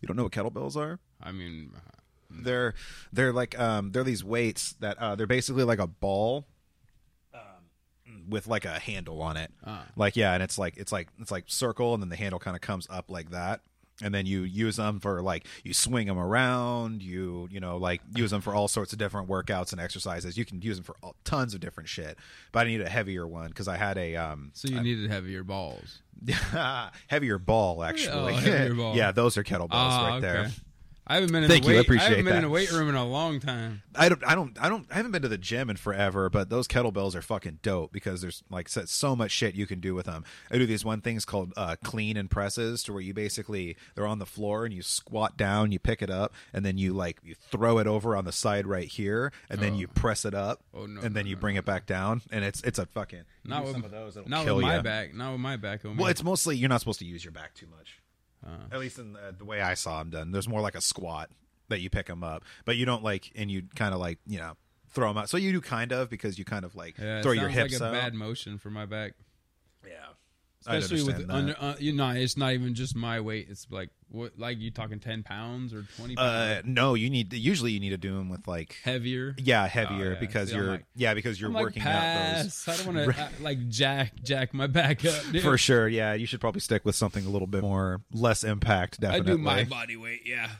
[0.00, 0.98] You don't know what kettlebells are?
[1.22, 1.72] I mean,
[2.30, 2.74] they're
[3.12, 6.44] they're like um they're these weights that uh they're basically like a ball
[7.34, 9.50] um with like a handle on it
[9.96, 12.56] like yeah and it's like it's like it's like circle and then the handle kind
[12.56, 13.60] of comes up like that
[14.02, 18.02] and then you use them for like you swing them around you you know like
[18.14, 20.96] use them for all sorts of different workouts and exercises you can use them for
[21.02, 22.18] all, tons of different shit
[22.52, 25.42] but i need a heavier one because i had a um so you needed heavier
[25.42, 26.02] balls.
[27.08, 28.96] heavier ball actually Oh, heavier ball.
[28.96, 30.52] yeah those are kettlebells Ah, right there okay.
[31.08, 31.86] I haven't been in Thank the you, I weight.
[31.86, 33.82] appreciate haven't been in a weight room in a long time.
[33.94, 36.50] I don't, I don't, I don't, I haven't been to the gym in forever, but
[36.50, 39.94] those kettlebells are fucking dope because there's like so- so much shit you can do
[39.94, 40.24] with them.
[40.50, 44.06] I do these one things called uh, clean and presses, to where you basically they're
[44.06, 47.18] on the floor and you squat down, you pick it up, and then you like
[47.22, 50.64] you throw it over on the side right here, and then you press it up,
[50.74, 52.86] Oh, no, and then no, you no, bring it back down, and it's it's a
[52.86, 54.82] fucking Not with some of those, it'll not kill with my ya.
[54.82, 55.14] back.
[55.14, 55.82] Not with my back.
[55.84, 58.00] Well, it's mostly you're not supposed to use your back too much.
[58.72, 61.30] At least in the, the way I saw them done, there's more like a squat
[61.68, 64.38] that you pick them up, but you don't like, and you kind of like you
[64.38, 64.56] know
[64.90, 65.28] throw them out.
[65.28, 67.82] So you do kind of because you kind of like yeah, throw your hips like
[67.82, 67.92] a out.
[67.92, 69.12] bad motion for my back.
[69.86, 69.92] yeah,
[70.66, 71.30] Especially with that.
[71.32, 73.48] under, uh, you know, it's not even just my weight.
[73.50, 77.32] It's like what, like you talking ten pounds or twenty pounds Uh, no, you need
[77.32, 79.34] usually you need to do them with like heavier.
[79.38, 80.20] yeah heavier Oh, yeah.
[80.20, 82.68] because See, you're like- yeah because you're I'm like, working out those.
[82.68, 85.14] I don't want to like jack jack my back up.
[85.32, 85.42] Dude.
[85.42, 86.14] For sure, yeah.
[86.14, 89.00] You should probably stick with something a little bit more less impact.
[89.00, 90.20] Definitely, I do my body weight.
[90.24, 90.50] Yeah,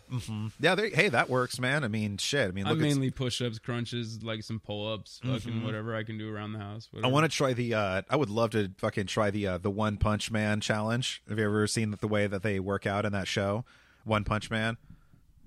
[0.61, 0.75] yeah.
[0.75, 1.85] There, hey, that works, man.
[1.85, 2.49] I mean, shit.
[2.49, 5.95] I mean, I look, at mainly push ups, crunches, like some pull ups, fucking whatever
[5.95, 6.89] I can do around the house.
[7.03, 7.75] I want to try the.
[7.75, 11.23] uh I would love to fucking try the uh the One Punch Man challenge.
[11.29, 13.65] Have you ever seen the way that they work out in that show,
[14.05, 14.79] One Punch Man?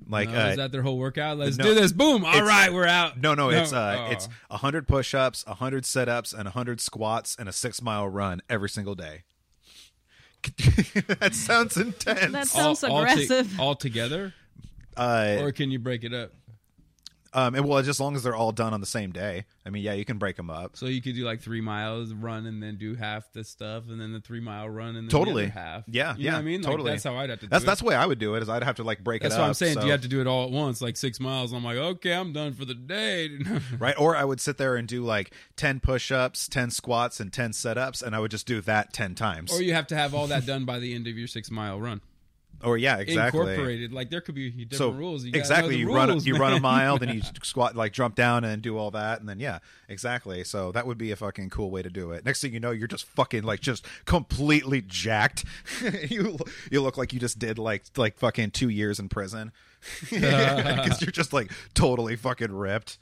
[0.08, 1.38] Like, No, uh, is that their whole workout?
[1.38, 1.92] Let's no, do this.
[1.92, 2.24] Boom.
[2.24, 3.20] All right, we're out.
[3.20, 4.12] no, no, it's uh, Oh.
[4.12, 8.42] it's a hundred push-ups, a hundred sit-ups, and a hundred squats, and a six-mile run
[8.50, 9.24] every single day.
[11.20, 12.32] that sounds intense.
[12.32, 13.60] That sounds all, all to- aggressive.
[13.60, 14.34] all together,
[14.96, 16.32] uh, or can you break it up?
[17.34, 19.46] Um, and well, just as long as they're all done on the same day.
[19.66, 20.76] I mean, yeah, you can break them up.
[20.78, 24.02] So you could do like three miles run and then do half the stuff, and
[24.02, 25.46] then the three mile run and then Totally.
[25.46, 25.84] the other half.
[25.88, 26.62] Yeah, you yeah, I mean.
[26.62, 26.92] Like, totally.
[26.92, 27.48] that's how I'd have to.
[27.48, 27.84] That's do that's it.
[27.84, 28.42] the way I would do it.
[28.44, 29.48] Is I'd have to like break That's it That's what.
[29.48, 29.74] I'm saying.
[29.76, 31.54] so- Do you have to do it all at once, like six miles?
[31.54, 33.30] I'm like, okay, I'm done for the day.
[33.80, 33.96] right?
[34.00, 38.02] Or I would sit there and do like ten push-ups, ten squats, and ten sit-ups,
[38.02, 39.52] and I would just do that ten times.
[39.54, 41.80] or you have to have all that done by the end of your six mile
[41.80, 42.02] run.
[42.64, 43.40] Or yeah, exactly.
[43.40, 43.94] Incorporated.
[43.94, 45.24] Like there could be different so rules.
[45.24, 48.16] You exactly, the you run rules, you run a mile, then you squat, like jump
[48.16, 50.44] down and do all that, and then yeah, exactly.
[50.44, 52.26] So that would be a fucking cool way to do it.
[52.26, 55.46] Next thing you know, you're just fucking like just completely jacked.
[56.10, 56.38] you
[56.72, 59.52] you look like you just did like like fucking two years in prison
[60.12, 62.98] uh, because you're just like totally fucking ripped.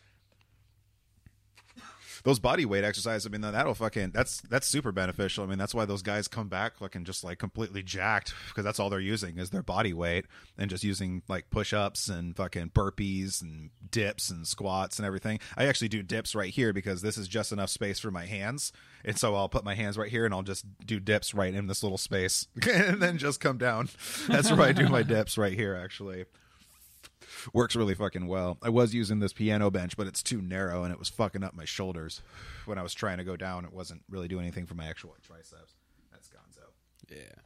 [2.27, 5.45] Those body weight exercises, I mean, that'll fucking that's that's super beneficial.
[5.45, 8.81] I mean, that's why those guys come back looking just like completely jacked because that's
[8.81, 10.25] all they're using is their body weight
[10.57, 15.39] and just using like push ups and fucking burpees and dips and squats and everything.
[15.55, 18.73] I actually do dips right here because this is just enough space for my hands,
[19.05, 21.67] and so I'll put my hands right here and I'll just do dips right in
[21.67, 23.87] this little space and then just come down.
[24.27, 26.25] That's where I do my dips right here, actually
[27.53, 28.57] works really fucking well.
[28.61, 31.53] I was using this piano bench, but it's too narrow and it was fucking up
[31.55, 32.21] my shoulders
[32.65, 33.65] when I was trying to go down.
[33.65, 35.75] It wasn't really doing anything for my actual triceps.
[36.11, 36.69] That's Gonzo.
[37.09, 37.41] Yeah.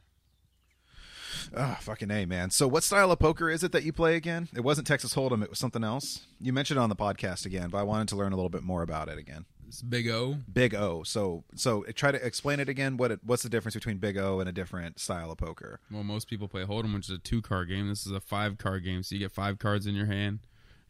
[1.56, 2.50] Ah, fucking a man.
[2.50, 4.48] So, what style of poker is it that you play again?
[4.54, 5.42] It wasn't Texas Hold'em.
[5.42, 6.26] It was something else.
[6.40, 8.62] You mentioned it on the podcast again, but I wanted to learn a little bit
[8.62, 9.44] more about it again.
[9.72, 10.36] It's Big O.
[10.52, 11.02] Big O.
[11.02, 12.98] So, so try to explain it again.
[12.98, 15.80] What it, what's the difference between Big O and a different style of poker?
[15.90, 17.88] Well, most people play Hold'em, which is a two card game.
[17.88, 20.40] This is a five card game, so you get five cards in your hand,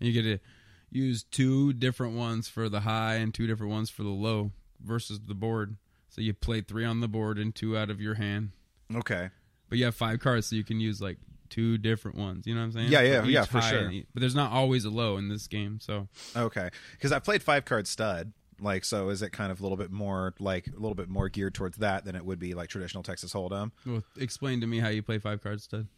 [0.01, 0.43] and you get to
[0.91, 4.51] use two different ones for the high and two different ones for the low
[4.85, 5.77] versus the board.
[6.09, 8.51] So you play three on the board and two out of your hand,
[8.93, 9.31] Okay.
[9.69, 11.19] but you have five cards, so you can use like
[11.51, 12.49] two different ones.
[12.49, 12.89] You know what I'm saying?
[12.91, 13.79] Yeah, yeah, yeah, for sure.
[13.79, 17.21] and e- But there's not always a low in this game, so Okay, because I
[17.21, 18.33] played five card stud.
[18.63, 21.29] Like, so is it kind of a little bit more like a little bit more
[21.29, 23.73] geared towards that than it would be like traditional Texas Hold'em?
[23.85, 25.89] well, explain to me how you play five cards stud.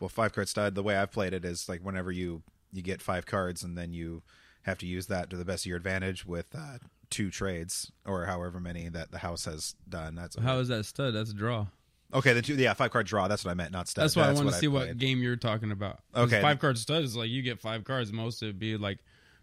[0.00, 0.74] Well, five card stud.
[0.74, 3.92] The way I've played it is like whenever you you get five cards and then
[3.92, 4.22] you
[4.62, 6.78] have to use that to the best of your advantage with uh,
[7.10, 10.14] two trades or however many that the house has done.
[10.14, 11.14] That's How is that stud?
[11.14, 11.66] That's a draw.
[12.12, 12.32] okay.
[12.32, 13.28] The two, yeah, five card draw.
[13.28, 14.04] That's what I meant, not stud.
[14.04, 16.00] That's why I want to see what game you're talking about.
[16.14, 16.42] Okay.
[16.42, 18.12] Five card stud is like you get five cards.
[18.12, 18.98] Most of it be like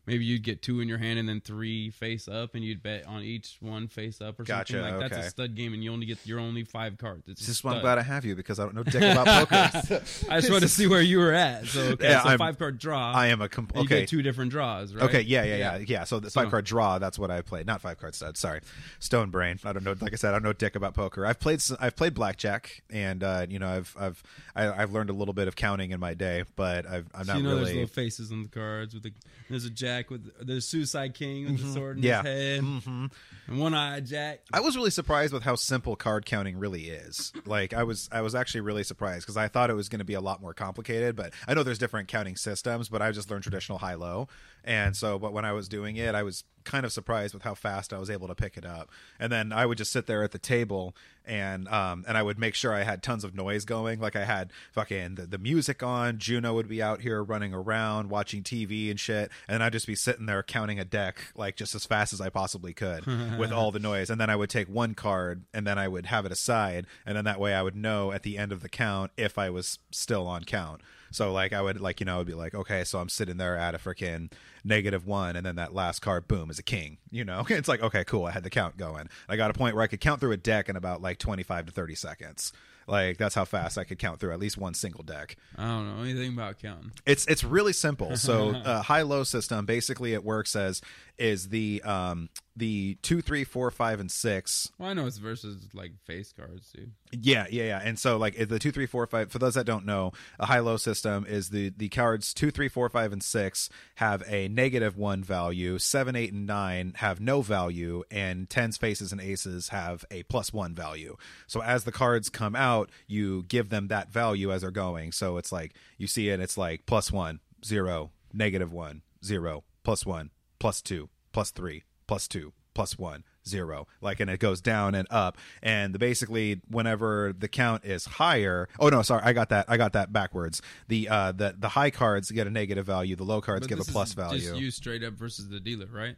[0.06, 3.06] maybe you'd get two in your hand and then three face up, and you'd bet
[3.08, 4.98] on each one face up or Gotcha, something.
[5.00, 7.24] Like that's a stud game, and you only get your only five cards.
[7.28, 9.56] It's a why I'm glad I have you because I don't know dick about poker.
[10.30, 11.66] I just wanted to see where you were at.
[11.68, 13.12] So okay, Yeah, so I'm- five card draw.
[13.14, 14.06] I am a comp- okay.
[14.06, 15.04] two different draws, right?
[15.06, 16.04] Okay, yeah, yeah, yeah, yeah.
[16.04, 17.66] So the five card draw, that's what I played.
[17.68, 18.38] Not five card stud.
[18.38, 18.62] Sorry,
[19.00, 19.60] stone brain.
[19.64, 19.96] I don't know.
[20.00, 21.26] Like I said, I don't know dick about poker.
[21.26, 21.62] I've played.
[21.80, 24.24] I've played blackjack, and uh, you know, I've I've
[24.56, 27.34] I, I've learned a little bit of counting in my day, but I've, I'm So
[27.34, 27.74] not you know there's really.
[27.82, 29.14] little faces on the cards with the
[29.50, 32.08] there's a jack with the suicide king with the sword in Mm-hmm.
[32.08, 32.24] Yeah.
[32.24, 33.10] his head
[33.48, 34.42] and one eye jack.
[34.54, 37.32] I was really surprised with how simple card counting really is.
[37.46, 40.06] Like I was I was actually really surprised because I thought it was going to
[40.06, 43.30] be a lot more complicated, but I know there's different counting systems, but I just
[43.30, 44.28] learned traditional high low.
[44.64, 47.54] And so but when I was doing it, I was kind of surprised with how
[47.54, 48.90] fast I was able to pick it up.
[49.20, 50.96] And then I would just sit there at the table
[51.26, 54.00] and um and I would make sure I had tons of noise going.
[54.00, 58.10] Like I had fucking the, the music on, Juno would be out here running around
[58.10, 61.76] watching TV and shit, and I'd just be sitting there counting a deck like just
[61.76, 63.06] as fast as I possibly could
[63.38, 64.10] with all the noise.
[64.10, 67.16] And then I would take one card and then I would have it aside, and
[67.16, 69.80] then that way I would know at the end of the count if I was
[69.92, 70.82] still on count.
[71.12, 73.38] So like I would like you know I would be like okay so I'm sitting
[73.38, 74.32] there at a freaking
[74.64, 77.82] negative one and then that last card boom is a king you know it's like
[77.82, 80.20] okay cool I had the count going I got a point where I could count
[80.20, 82.54] through a deck in about like 25 to 30 seconds
[82.88, 85.96] like that's how fast I could count through at least one single deck I don't
[85.98, 86.92] know anything about counting.
[87.06, 88.18] it's it's really simple.
[88.18, 90.82] So uh, high low system basically it works as
[91.18, 94.72] is the um the two three four five and six.
[94.78, 96.92] Well, I know it's versus like face cards, dude.
[97.12, 97.82] Yeah, yeah, yeah.
[97.84, 99.32] And so like the two three four five.
[99.32, 102.68] For those that don't know, a high low system is the the cards two three
[102.68, 105.80] four five and six have a negative one value.
[105.80, 110.54] Seven eight and nine have no value, and tens faces and aces have a plus
[110.54, 111.16] one value.
[111.48, 115.12] So as the cards come out, you give them that value as they're going.
[115.12, 116.40] So it's like you see it.
[116.40, 120.30] It's like plus one zero negative one zero plus one
[120.64, 125.06] plus two plus three plus two plus one zero like and it goes down and
[125.12, 129.66] up and the, basically whenever the count is higher oh no sorry i got that
[129.68, 133.26] i got that backwards the uh the the high cards get a negative value the
[133.26, 136.16] low cards But give a plus value Just you straight up versus the dealer, right?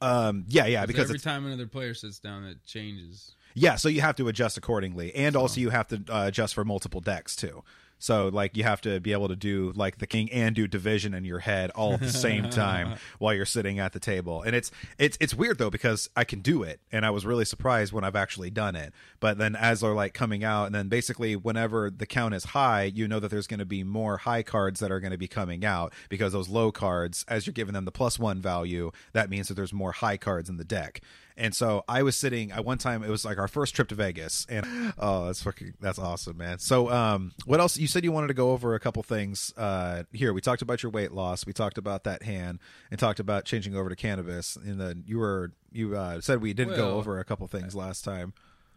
[0.00, 3.34] Um, yeah, yeah, because every time another player sits down, it changes.
[3.54, 6.64] yeah, so you have to adjust accordingly, and also you have to uh, adjust for
[6.64, 7.64] multiple decks too.
[7.98, 11.14] So like you have to be able to do like the king and do division
[11.14, 14.42] in your head all at the same time while you're sitting at the table.
[14.42, 17.44] And it's it's it's weird though because I can do it and I was really
[17.44, 18.92] surprised when I've actually done it.
[19.20, 22.84] But then as they're like coming out and then basically whenever the count is high,
[22.84, 25.28] you know that there's going to be more high cards that are going to be
[25.28, 29.30] coming out because those low cards as you're giving them the plus 1 value, that
[29.30, 31.00] means that there's more high cards in the deck.
[31.38, 33.02] And so I was sitting at one time.
[33.04, 36.58] It was like our first trip to Vegas, and oh, that's fucking that's awesome, man.
[36.58, 37.78] So, um, what else?
[37.78, 39.54] You said you wanted to go over a couple things.
[39.56, 41.46] Uh, here we talked about your weight loss.
[41.46, 42.58] We talked about that hand,
[42.90, 44.56] and talked about changing over to cannabis.
[44.56, 47.74] And then you were you uh, said we did go Well, over a couple things
[47.74, 48.34] last time.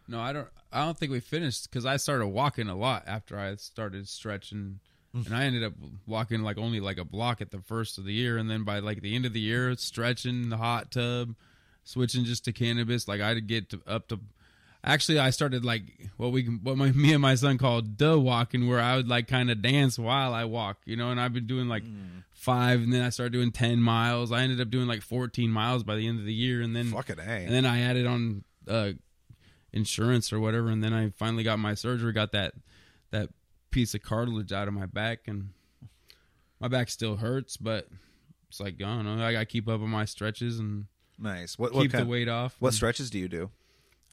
[0.08, 0.48] No, I don't.
[0.72, 4.78] I don't think we finished because I started walking a lot after I started stretching,
[5.14, 5.26] Mm.
[5.26, 5.74] and I ended up
[6.06, 8.78] walking like only like a block at the first of the year, and then by
[8.78, 11.34] like the end of the year, stretching the hot tub,
[11.84, 13.08] switching just to cannabis.
[13.08, 14.20] Like I'd get to, up to.
[14.84, 15.82] Actually, I started like
[16.16, 19.28] what we what my me and my son called duh walking, where I would like
[19.28, 21.10] kind of dance while I walk, you know.
[21.10, 22.24] And I've been doing like Mm.
[22.32, 24.32] five, and then I started doing ten miles.
[24.32, 26.86] I ended up doing like fourteen miles by the end of the year, and then
[26.90, 27.22] Fucking a.
[27.22, 28.92] and then I added on uh,
[29.72, 32.54] insurance or whatever, and then I finally got my surgery, got that
[33.12, 33.28] that
[33.70, 35.50] piece of cartilage out of my back, and
[36.60, 37.86] my back still hurts, but
[38.48, 39.24] it's like I don't know.
[39.24, 40.86] I got to keep up on my stretches and
[41.18, 41.58] nice.
[41.58, 42.56] What what keep kind, the weight off.
[42.58, 43.50] What stretches do you do?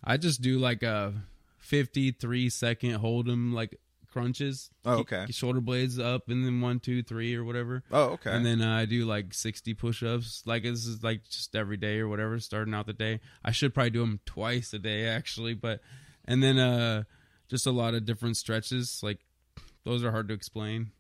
[0.04, 1.14] I just do like a
[1.60, 3.80] 53 second hold them like
[4.12, 4.70] crunches.
[4.86, 5.26] Oh, okay.
[5.28, 7.84] keep shoulder blades up, and then one, two, three, or whatever.
[7.92, 8.32] Oh, okay.
[8.32, 10.44] And then uh, I do like 60 push ups.
[10.46, 13.20] Like this is like just every day or whatever, starting out the day.
[13.44, 15.82] I should probably do them twice a day actually, but
[16.26, 17.04] and then uh
[17.50, 19.02] just a lot of different stretches.
[19.04, 19.20] Like
[19.84, 20.92] those are hard to explain.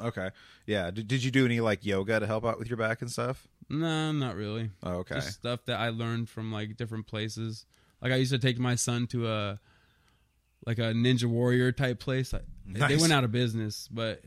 [0.00, 0.30] okay.
[0.66, 0.90] Yeah.
[0.90, 3.48] Did, did you do any like yoga to help out with your back and stuff?
[3.70, 4.70] No, not really.
[4.82, 5.16] Oh, okay.
[5.16, 7.66] Just stuff that I learned from like different places.
[8.00, 9.60] Like I used to take my son to a
[10.66, 12.34] like a Ninja Warrior type place.
[12.34, 14.22] I, They went out of business, but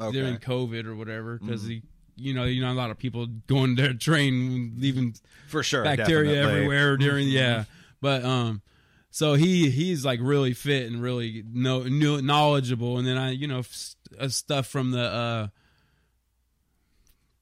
[0.00, 0.18] Okay.
[0.18, 1.82] during COVID or whatever, because he,
[2.16, 5.14] you know, you know, a lot of people going to train, leaving
[5.48, 5.84] For sure.
[5.84, 6.54] bacteria definitely.
[6.60, 7.36] everywhere during Mm-hmm.
[7.36, 7.64] yeah
[8.00, 8.62] but um
[9.10, 13.46] so he he's like really fit and really know, knew, knowledgeable and then i you
[13.46, 15.46] know f- uh, stuff from the uh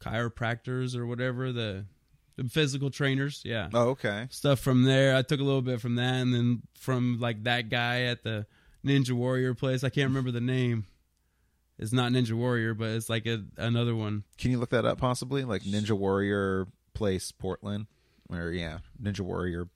[0.00, 1.84] chiropractors or whatever the
[2.36, 4.26] the physical trainers yeah Oh, okay.
[4.30, 7.68] stuff from there i took a little bit from that and then from like that
[7.68, 8.46] guy at the
[8.84, 10.86] ninja warrior place i can't remember the name
[11.78, 14.98] it's not ninja warrior but it's like a, another one Can you look that up
[14.98, 15.44] possibly?
[15.44, 17.86] Like Ninja Warrior Place Portland,
[18.28, 19.68] or yeah, Ninja Warrior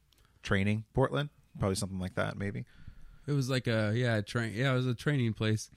[0.42, 2.36] Training Portland, probably something like that.
[2.36, 2.64] Maybe.
[3.26, 5.70] it was like a yeah train yeah it was a training place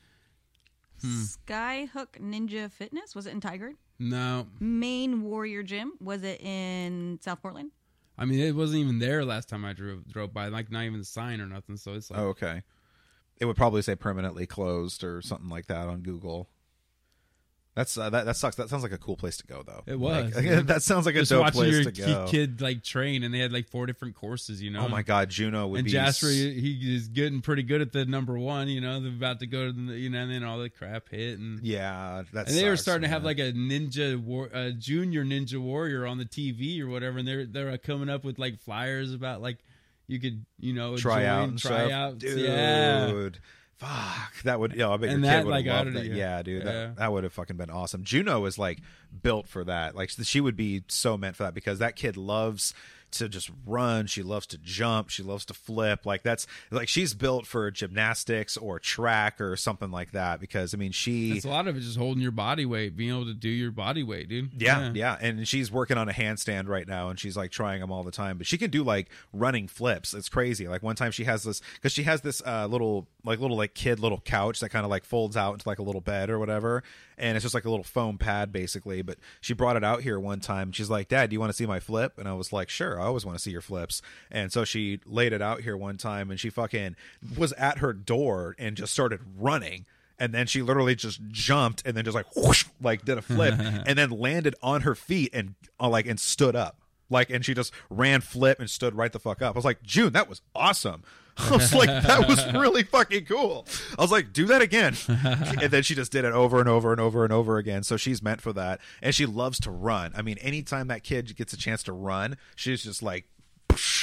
[1.01, 1.21] hmm.
[1.23, 3.75] Skyhook Ninja Fitness was it in Tigard?
[3.99, 7.71] No Main Warrior Gym was it in South Portland?
[8.17, 10.47] I mean, it wasn't even there last time I drove drove by.
[10.47, 11.77] Like, not even a sign or nothing.
[11.77, 12.63] So it's like, Oh, okay.
[13.39, 16.49] It would probably say permanently closed or something like that on Google.
[17.77, 18.25] That's uh, that.
[18.25, 18.55] That sucks.
[18.55, 19.83] That sounds like a cool place to go, though.
[19.85, 20.35] It was.
[20.35, 22.25] Like, that sounds like a just dope watching place your to go.
[22.27, 24.63] kid like train, and they had like four different courses.
[24.63, 24.85] You know.
[24.85, 25.91] Oh my god, Juno would And be.
[25.91, 28.67] Jasper, he is getting pretty good at the number one.
[28.67, 31.09] You know, they're about to go to the, you know, and then all the crap
[31.09, 32.47] hit, and yeah, that.
[32.47, 36.07] and they were sucks, starting to have like a ninja war, a junior ninja warrior
[36.07, 39.59] on the TV or whatever, and they're they're coming up with like flyers about like
[40.07, 41.91] you could you know try join, out and try stuff.
[41.91, 42.39] out, dude.
[42.39, 43.29] yeah.
[43.77, 44.73] Fuck, that would.
[44.73, 46.09] Yeah, I bet And your that, kid would like, have I loved don't that.
[46.09, 46.15] know.
[46.17, 46.71] Yeah, dude, Yeah.
[46.71, 48.03] that that would have fucking been awesome.
[48.03, 48.79] Juno is like
[49.21, 49.95] built for that.
[49.95, 52.73] Like she would be so meant for that because that kid loves
[53.09, 54.05] to just run.
[54.05, 55.07] She loves to jump.
[55.09, 56.05] She loves to flip.
[56.05, 60.41] Like that's like she's built for gymnastics or track or something like that.
[60.41, 63.11] Because I mean, she It's a lot of it just holding your body weight, being
[63.11, 64.61] able to do your body weight, dude.
[64.61, 67.93] Yeah, yeah, and she's working on a handstand right now, and she's like trying them
[67.93, 68.37] all the time.
[68.37, 70.13] But she can do like running flips.
[70.13, 70.67] It's crazy.
[70.67, 73.73] Like one time she has this because she has this uh, little like little like
[73.73, 76.39] kid little couch that kind of like folds out into like a little bed or
[76.39, 76.83] whatever,
[77.17, 79.01] and it's just like a little foam pad basically.
[79.01, 80.71] But she brought it out here one time.
[80.71, 82.99] She's like, "Dad, do you want to see my flip?" And I was like, "Sure,
[82.99, 85.97] I always want to see your flips." And so she laid it out here one
[85.97, 86.95] time, and she fucking
[87.37, 89.85] was at her door and just started running
[90.19, 93.53] and then she literally just jumped and then just like whoosh, like did a flip
[93.59, 97.53] and then landed on her feet and uh, like and stood up like and she
[97.53, 100.41] just ran flip and stood right the fuck up i was like june that was
[100.55, 101.03] awesome
[101.51, 103.65] i was like that was really fucking cool.
[103.97, 104.95] I was like do that again.
[105.07, 107.83] And then she just did it over and over and over and over again.
[107.83, 108.79] So she's meant for that.
[109.01, 110.13] And she loves to run.
[110.15, 113.25] I mean anytime that kid gets a chance to run she's just like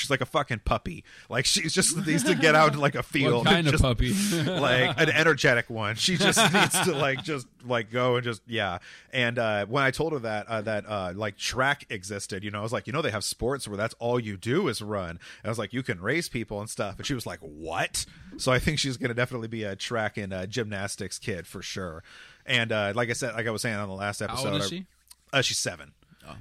[0.05, 1.03] She's like a fucking puppy.
[1.31, 3.47] Like she's just needs to get out in like a field.
[3.47, 4.13] What kind and of puppy?
[4.47, 5.95] like an energetic one.
[5.97, 8.79] She just needs to like just like go and just yeah.
[9.13, 12.61] And uh, when I told her that uh, that uh, like track existed, you know,
[12.61, 15.11] I was like, you know, they have sports where that's all you do is run.
[15.11, 16.99] And I was like, you can race people and stuff.
[16.99, 18.05] And she was like, what?
[18.37, 22.03] So I think she's gonna definitely be a track and uh, gymnastics kid for sure.
[22.45, 24.67] And uh, like I said, like I was saying on the last episode, old is
[24.67, 24.87] I- she?
[25.33, 25.93] uh, she's seven.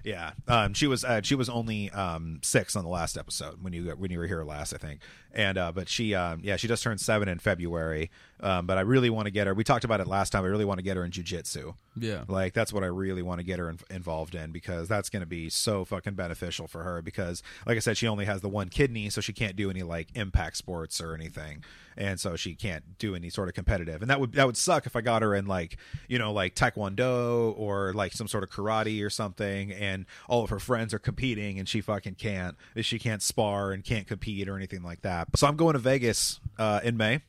[0.03, 3.73] Yeah, um, she was uh, she was only um, six on the last episode when
[3.73, 5.01] you when you were here last, I think.
[5.34, 8.11] And uh, but she um, yeah she just turned seven in February.
[8.39, 9.53] Um, but I really want to get her.
[9.53, 10.43] We talked about it last time.
[10.43, 11.75] I really want to get her in jujitsu.
[11.95, 12.23] Yeah.
[12.27, 15.19] like that's what I really want to get her in, involved in because that's going
[15.21, 17.01] to be so fucking beneficial for her.
[17.01, 19.84] Because like I said, she only has the one kidney, so she can't do any
[19.84, 21.63] like impact sports or anything,
[21.95, 24.01] and so she can't do any sort of competitive.
[24.01, 25.77] And that would that would suck if I got her in like
[26.07, 30.49] you know like taekwondo or like some sort of karate or something, and all of
[30.49, 32.57] her friends are competing and she fucking can't.
[32.81, 35.27] She can't spar and can't compete or anything like that.
[35.36, 37.21] So I'm going to Vegas uh, in May.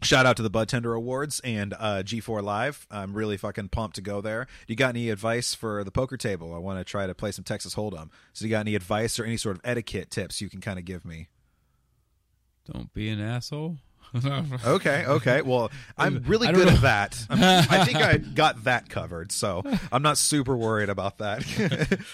[0.00, 2.86] Shout out to the Bud Tender Awards and uh, G4 Live.
[2.90, 4.46] I'm really fucking pumped to go there.
[4.66, 6.54] You got any advice for the poker table?
[6.54, 8.10] I want to try to play some Texas Hold'em.
[8.32, 10.84] So you got any advice or any sort of etiquette tips you can kind of
[10.84, 11.28] give me?
[12.72, 13.78] Don't be an asshole.
[14.64, 15.42] Okay, okay.
[15.42, 17.26] Well, I'm really good at that.
[17.30, 17.40] I'm,
[17.70, 21.42] I think I got that covered, so I'm not super worried about that.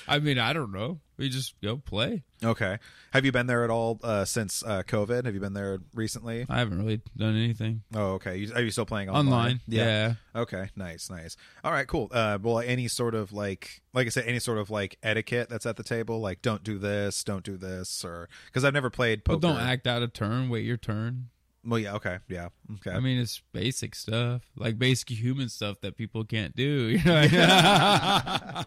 [0.06, 1.00] I mean, I don't know.
[1.16, 2.22] We just go play.
[2.44, 2.78] okay.
[3.12, 5.24] Have you been there at all uh, since uh, COVID?
[5.24, 6.46] Have you been there recently?
[6.48, 8.36] I haven't really done anything Oh, okay.
[8.36, 9.26] You, are you still playing online?
[9.26, 9.60] online.
[9.66, 10.14] Yeah.
[10.36, 11.36] Okay, nice, nice.
[11.64, 12.08] All right, cool.
[12.12, 15.66] Uh, well, any sort of like, like I said, any sort of like etiquette that's
[15.66, 19.24] at the table, like don't do this, don't do this, or because I've never played
[19.24, 19.40] poker.
[19.40, 20.48] But don't act out of turn.
[20.50, 21.30] Wait your turn.
[21.68, 22.92] Well, yeah, okay, yeah, okay.
[22.92, 26.98] I mean, it's basic stuff, like basic human stuff that people can't do.
[26.98, 28.64] You know,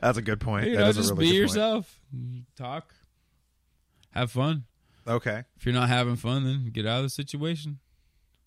[0.00, 0.68] that's a good point.
[0.68, 1.56] you That know is a just really be good point.
[1.56, 2.00] yourself.
[2.56, 2.94] Talk.
[4.12, 4.64] Have fun.
[5.06, 7.80] Okay, If you're not having fun, then get out of the situation.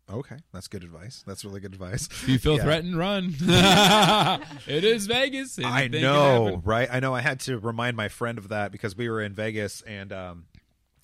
[0.09, 1.21] okay, that's good advice.
[1.27, 2.07] That's really good advice.
[2.09, 2.63] If you feel Yeah.
[2.63, 3.35] threatened, run.
[3.41, 5.59] it is Vegas.
[5.59, 6.87] I Anything can know, right?
[6.89, 7.13] I know.
[7.13, 10.45] I had to remind my friend of that because we were in Vegas, and um,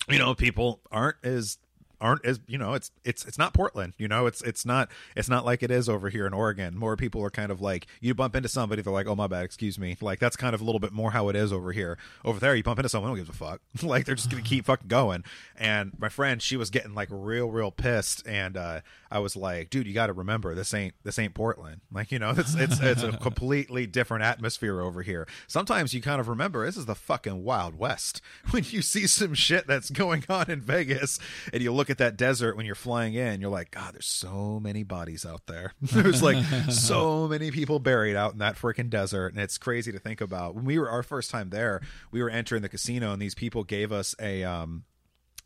[0.08, 1.58] you know, people aren't as
[2.02, 5.28] aren't as you know it's it's it's not portland you know it's it's not it's
[5.28, 6.76] not like it is over here in oregon.
[6.76, 9.44] More people are kind of like you bump into somebody they're like oh my bad
[9.44, 9.96] excuse me.
[10.00, 11.98] Like that's kind of a little bit more how it is over here.
[12.24, 13.60] Over there you bump into someone who gives a fuck.
[13.82, 15.24] Like they're just gonna keep fucking going.
[15.56, 18.80] And my friend she was getting like real real pissed and uh
[19.10, 21.80] i was like dude you gotta remember this ain't this ain't portland.
[21.92, 25.26] Like you know it's it's it's a completely different atmosphere over here.
[25.46, 28.20] Sometimes you kind of remember this is the fucking wild west.
[28.50, 31.18] When you see some shit that's going on in vegas
[31.52, 34.60] and you look at that desert when you're flying in you're like god there's so
[34.60, 35.72] many bodies out there.
[35.80, 39.98] There's like so many people buried out in that freaking desert and it's crazy to
[39.98, 40.54] think about.
[40.54, 41.80] When we were our first time there
[42.10, 44.84] we were entering the casino and these people gave us a um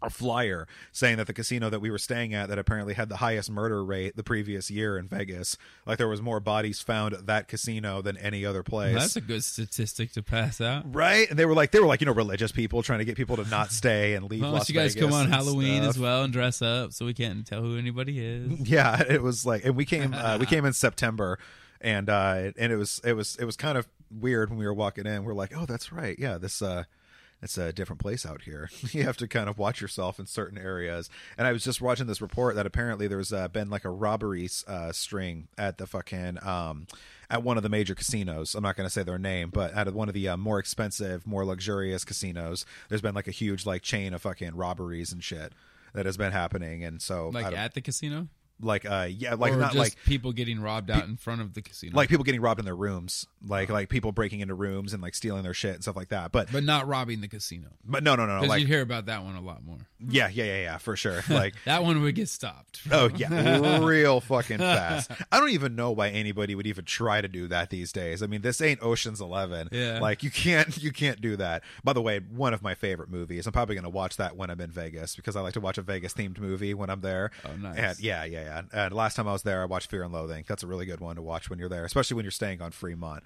[0.06, 3.16] a flyer saying that the casino that we were staying at that apparently had the
[3.16, 7.26] highest murder rate the previous year in Vegas like there was more bodies found at
[7.26, 10.94] that casino than any other place That's a good statistic to pass out.
[10.94, 13.16] right and they were like they were like you know religious people trying to get
[13.16, 15.90] people to not stay and leave Well, Las you guys Vegas come on Halloween stuff.
[15.96, 18.60] as well and dress up, so we can't tell who anybody is.
[18.68, 21.38] yeah it was like and we came uh, we came in september
[21.80, 24.72] and uh and it was it was it was kind of weird when we were
[24.74, 26.84] walking in we're like oh that's right yeah this uh
[27.42, 28.70] it's a different place out here.
[28.92, 31.10] you have to kind of watch yourself in certain areas.
[31.36, 34.48] And I was just watching this report that apparently there's uh, been like a robbery
[34.66, 36.86] uh, string at the fucking um,
[37.30, 38.54] at one of the major casinos.
[38.54, 41.26] I'm not going to say their name, but at one of the uh, more expensive,
[41.26, 45.52] more luxurious casinos, there's been like a huge like chain of fucking robberies and shit
[45.92, 46.84] that has been happening.
[46.84, 48.28] And so Like at the casino,
[48.60, 51.52] like uh yeah like or not just like people getting robbed out in front of
[51.52, 54.94] the casino, like people getting robbed in their rooms, like like people breaking into rooms
[54.94, 56.32] and like stealing their shit and stuff like that.
[56.32, 57.68] But but not robbing the casino.
[57.84, 59.76] but no no no Because like you hear about that one a lot more.
[60.00, 62.80] yeah yeah yeah yeah for sure like That one would get stopped.
[62.90, 65.10] oh yeah real fucking fast.
[65.30, 68.22] I don't even know why anybody would even try to do that these days.
[68.22, 69.68] I mean this ain't Ocean's Eleven.
[69.70, 69.98] Yeah.
[70.00, 71.62] like you can't you can't do that.
[71.84, 73.46] By the way, one of my favorite movies.
[73.46, 75.82] I'm probably gonna watch that when I'm in Vegas because I like to watch a
[75.82, 77.30] Vegas themed movie when I'm there.
[77.44, 77.76] Oh, nice.
[77.78, 78.62] And yeah yeah yeah.
[78.72, 80.44] And last time I was there, I watched Fear and Loathing.
[80.46, 82.70] That's a really good one to watch when you're there, especially when you're staying on
[82.70, 83.24] Fremont.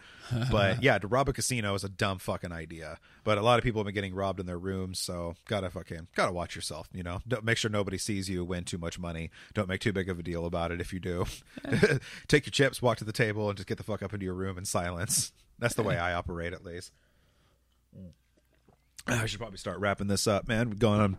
[0.50, 2.98] But yeah, to rob a casino is a dumb fucking idea.
[3.22, 6.08] But a lot of people have been getting robbed in their rooms, so gotta fucking
[6.16, 6.88] gotta watch yourself.
[6.92, 9.30] You know, Don't, make sure nobody sees you win too much money.
[9.52, 11.26] Don't make too big of a deal about it if you do.
[12.28, 14.34] Take your chips, walk to the table, and just get the fuck up into your
[14.34, 15.32] room in silence.
[15.58, 16.92] That's the way I operate, at least.
[17.94, 18.12] Mm.
[19.06, 20.70] I should probably start wrapping this up, man.
[20.70, 21.18] We're going on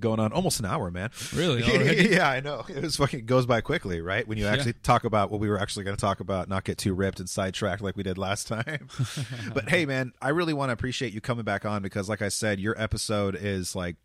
[0.00, 1.10] going on almost an hour, man.
[1.34, 1.62] Really?
[2.12, 2.64] Yeah, I know.
[2.68, 4.26] It was fucking goes by quickly, right?
[4.26, 6.78] When you actually talk about what we were actually going to talk about, not get
[6.78, 8.88] too ripped and sidetracked like we did last time.
[9.54, 12.28] but hey, man, I really want to appreciate you coming back on because, like I
[12.28, 13.96] said, your episode is like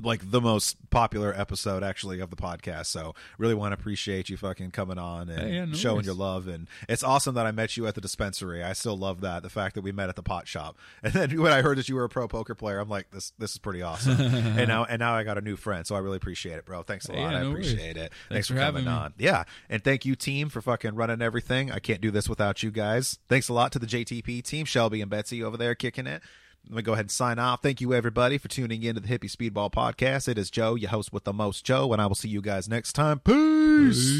[0.00, 2.86] like the most popular episode actually of the podcast.
[2.86, 6.06] So really want to appreciate you fucking coming on and Hey, yeah, no showing worries.
[6.06, 6.48] your love.
[6.48, 8.62] And it's awesome that I met you at the dispensary.
[8.62, 9.42] I still love that.
[9.42, 10.76] The fact that we met at the pot shop.
[11.02, 13.32] And then when I heard that you were a pro poker player, I'm like, this
[13.38, 14.18] this is pretty awesome.
[14.20, 15.86] and now and now I got a new friend.
[15.86, 16.82] So I really appreciate it, bro.
[16.84, 17.18] Thanks a lot.
[17.18, 17.72] yeah, I no worries.
[17.72, 18.12] appreciate it.
[18.12, 18.90] Thanks, Thanks for, for coming me.
[18.90, 19.14] on.
[19.18, 19.44] Yeah.
[19.68, 21.70] And thank you team for fucking running everything.
[21.72, 23.18] I can't do this without you guys.
[23.28, 26.22] Thanks a lot to the JTP team, Shelby and Betsy over there kicking it.
[26.68, 27.62] Let me go ahead and sign off.
[27.62, 30.28] Thank you, everybody, for tuning in to the Hippie Speedball Podcast.
[30.28, 32.68] It is Joe, your host with the most, Joe, and I will see you guys
[32.68, 33.18] next time.
[33.18, 34.10] Peace.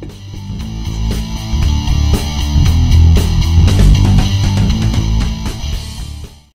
[0.00, 0.31] Peace.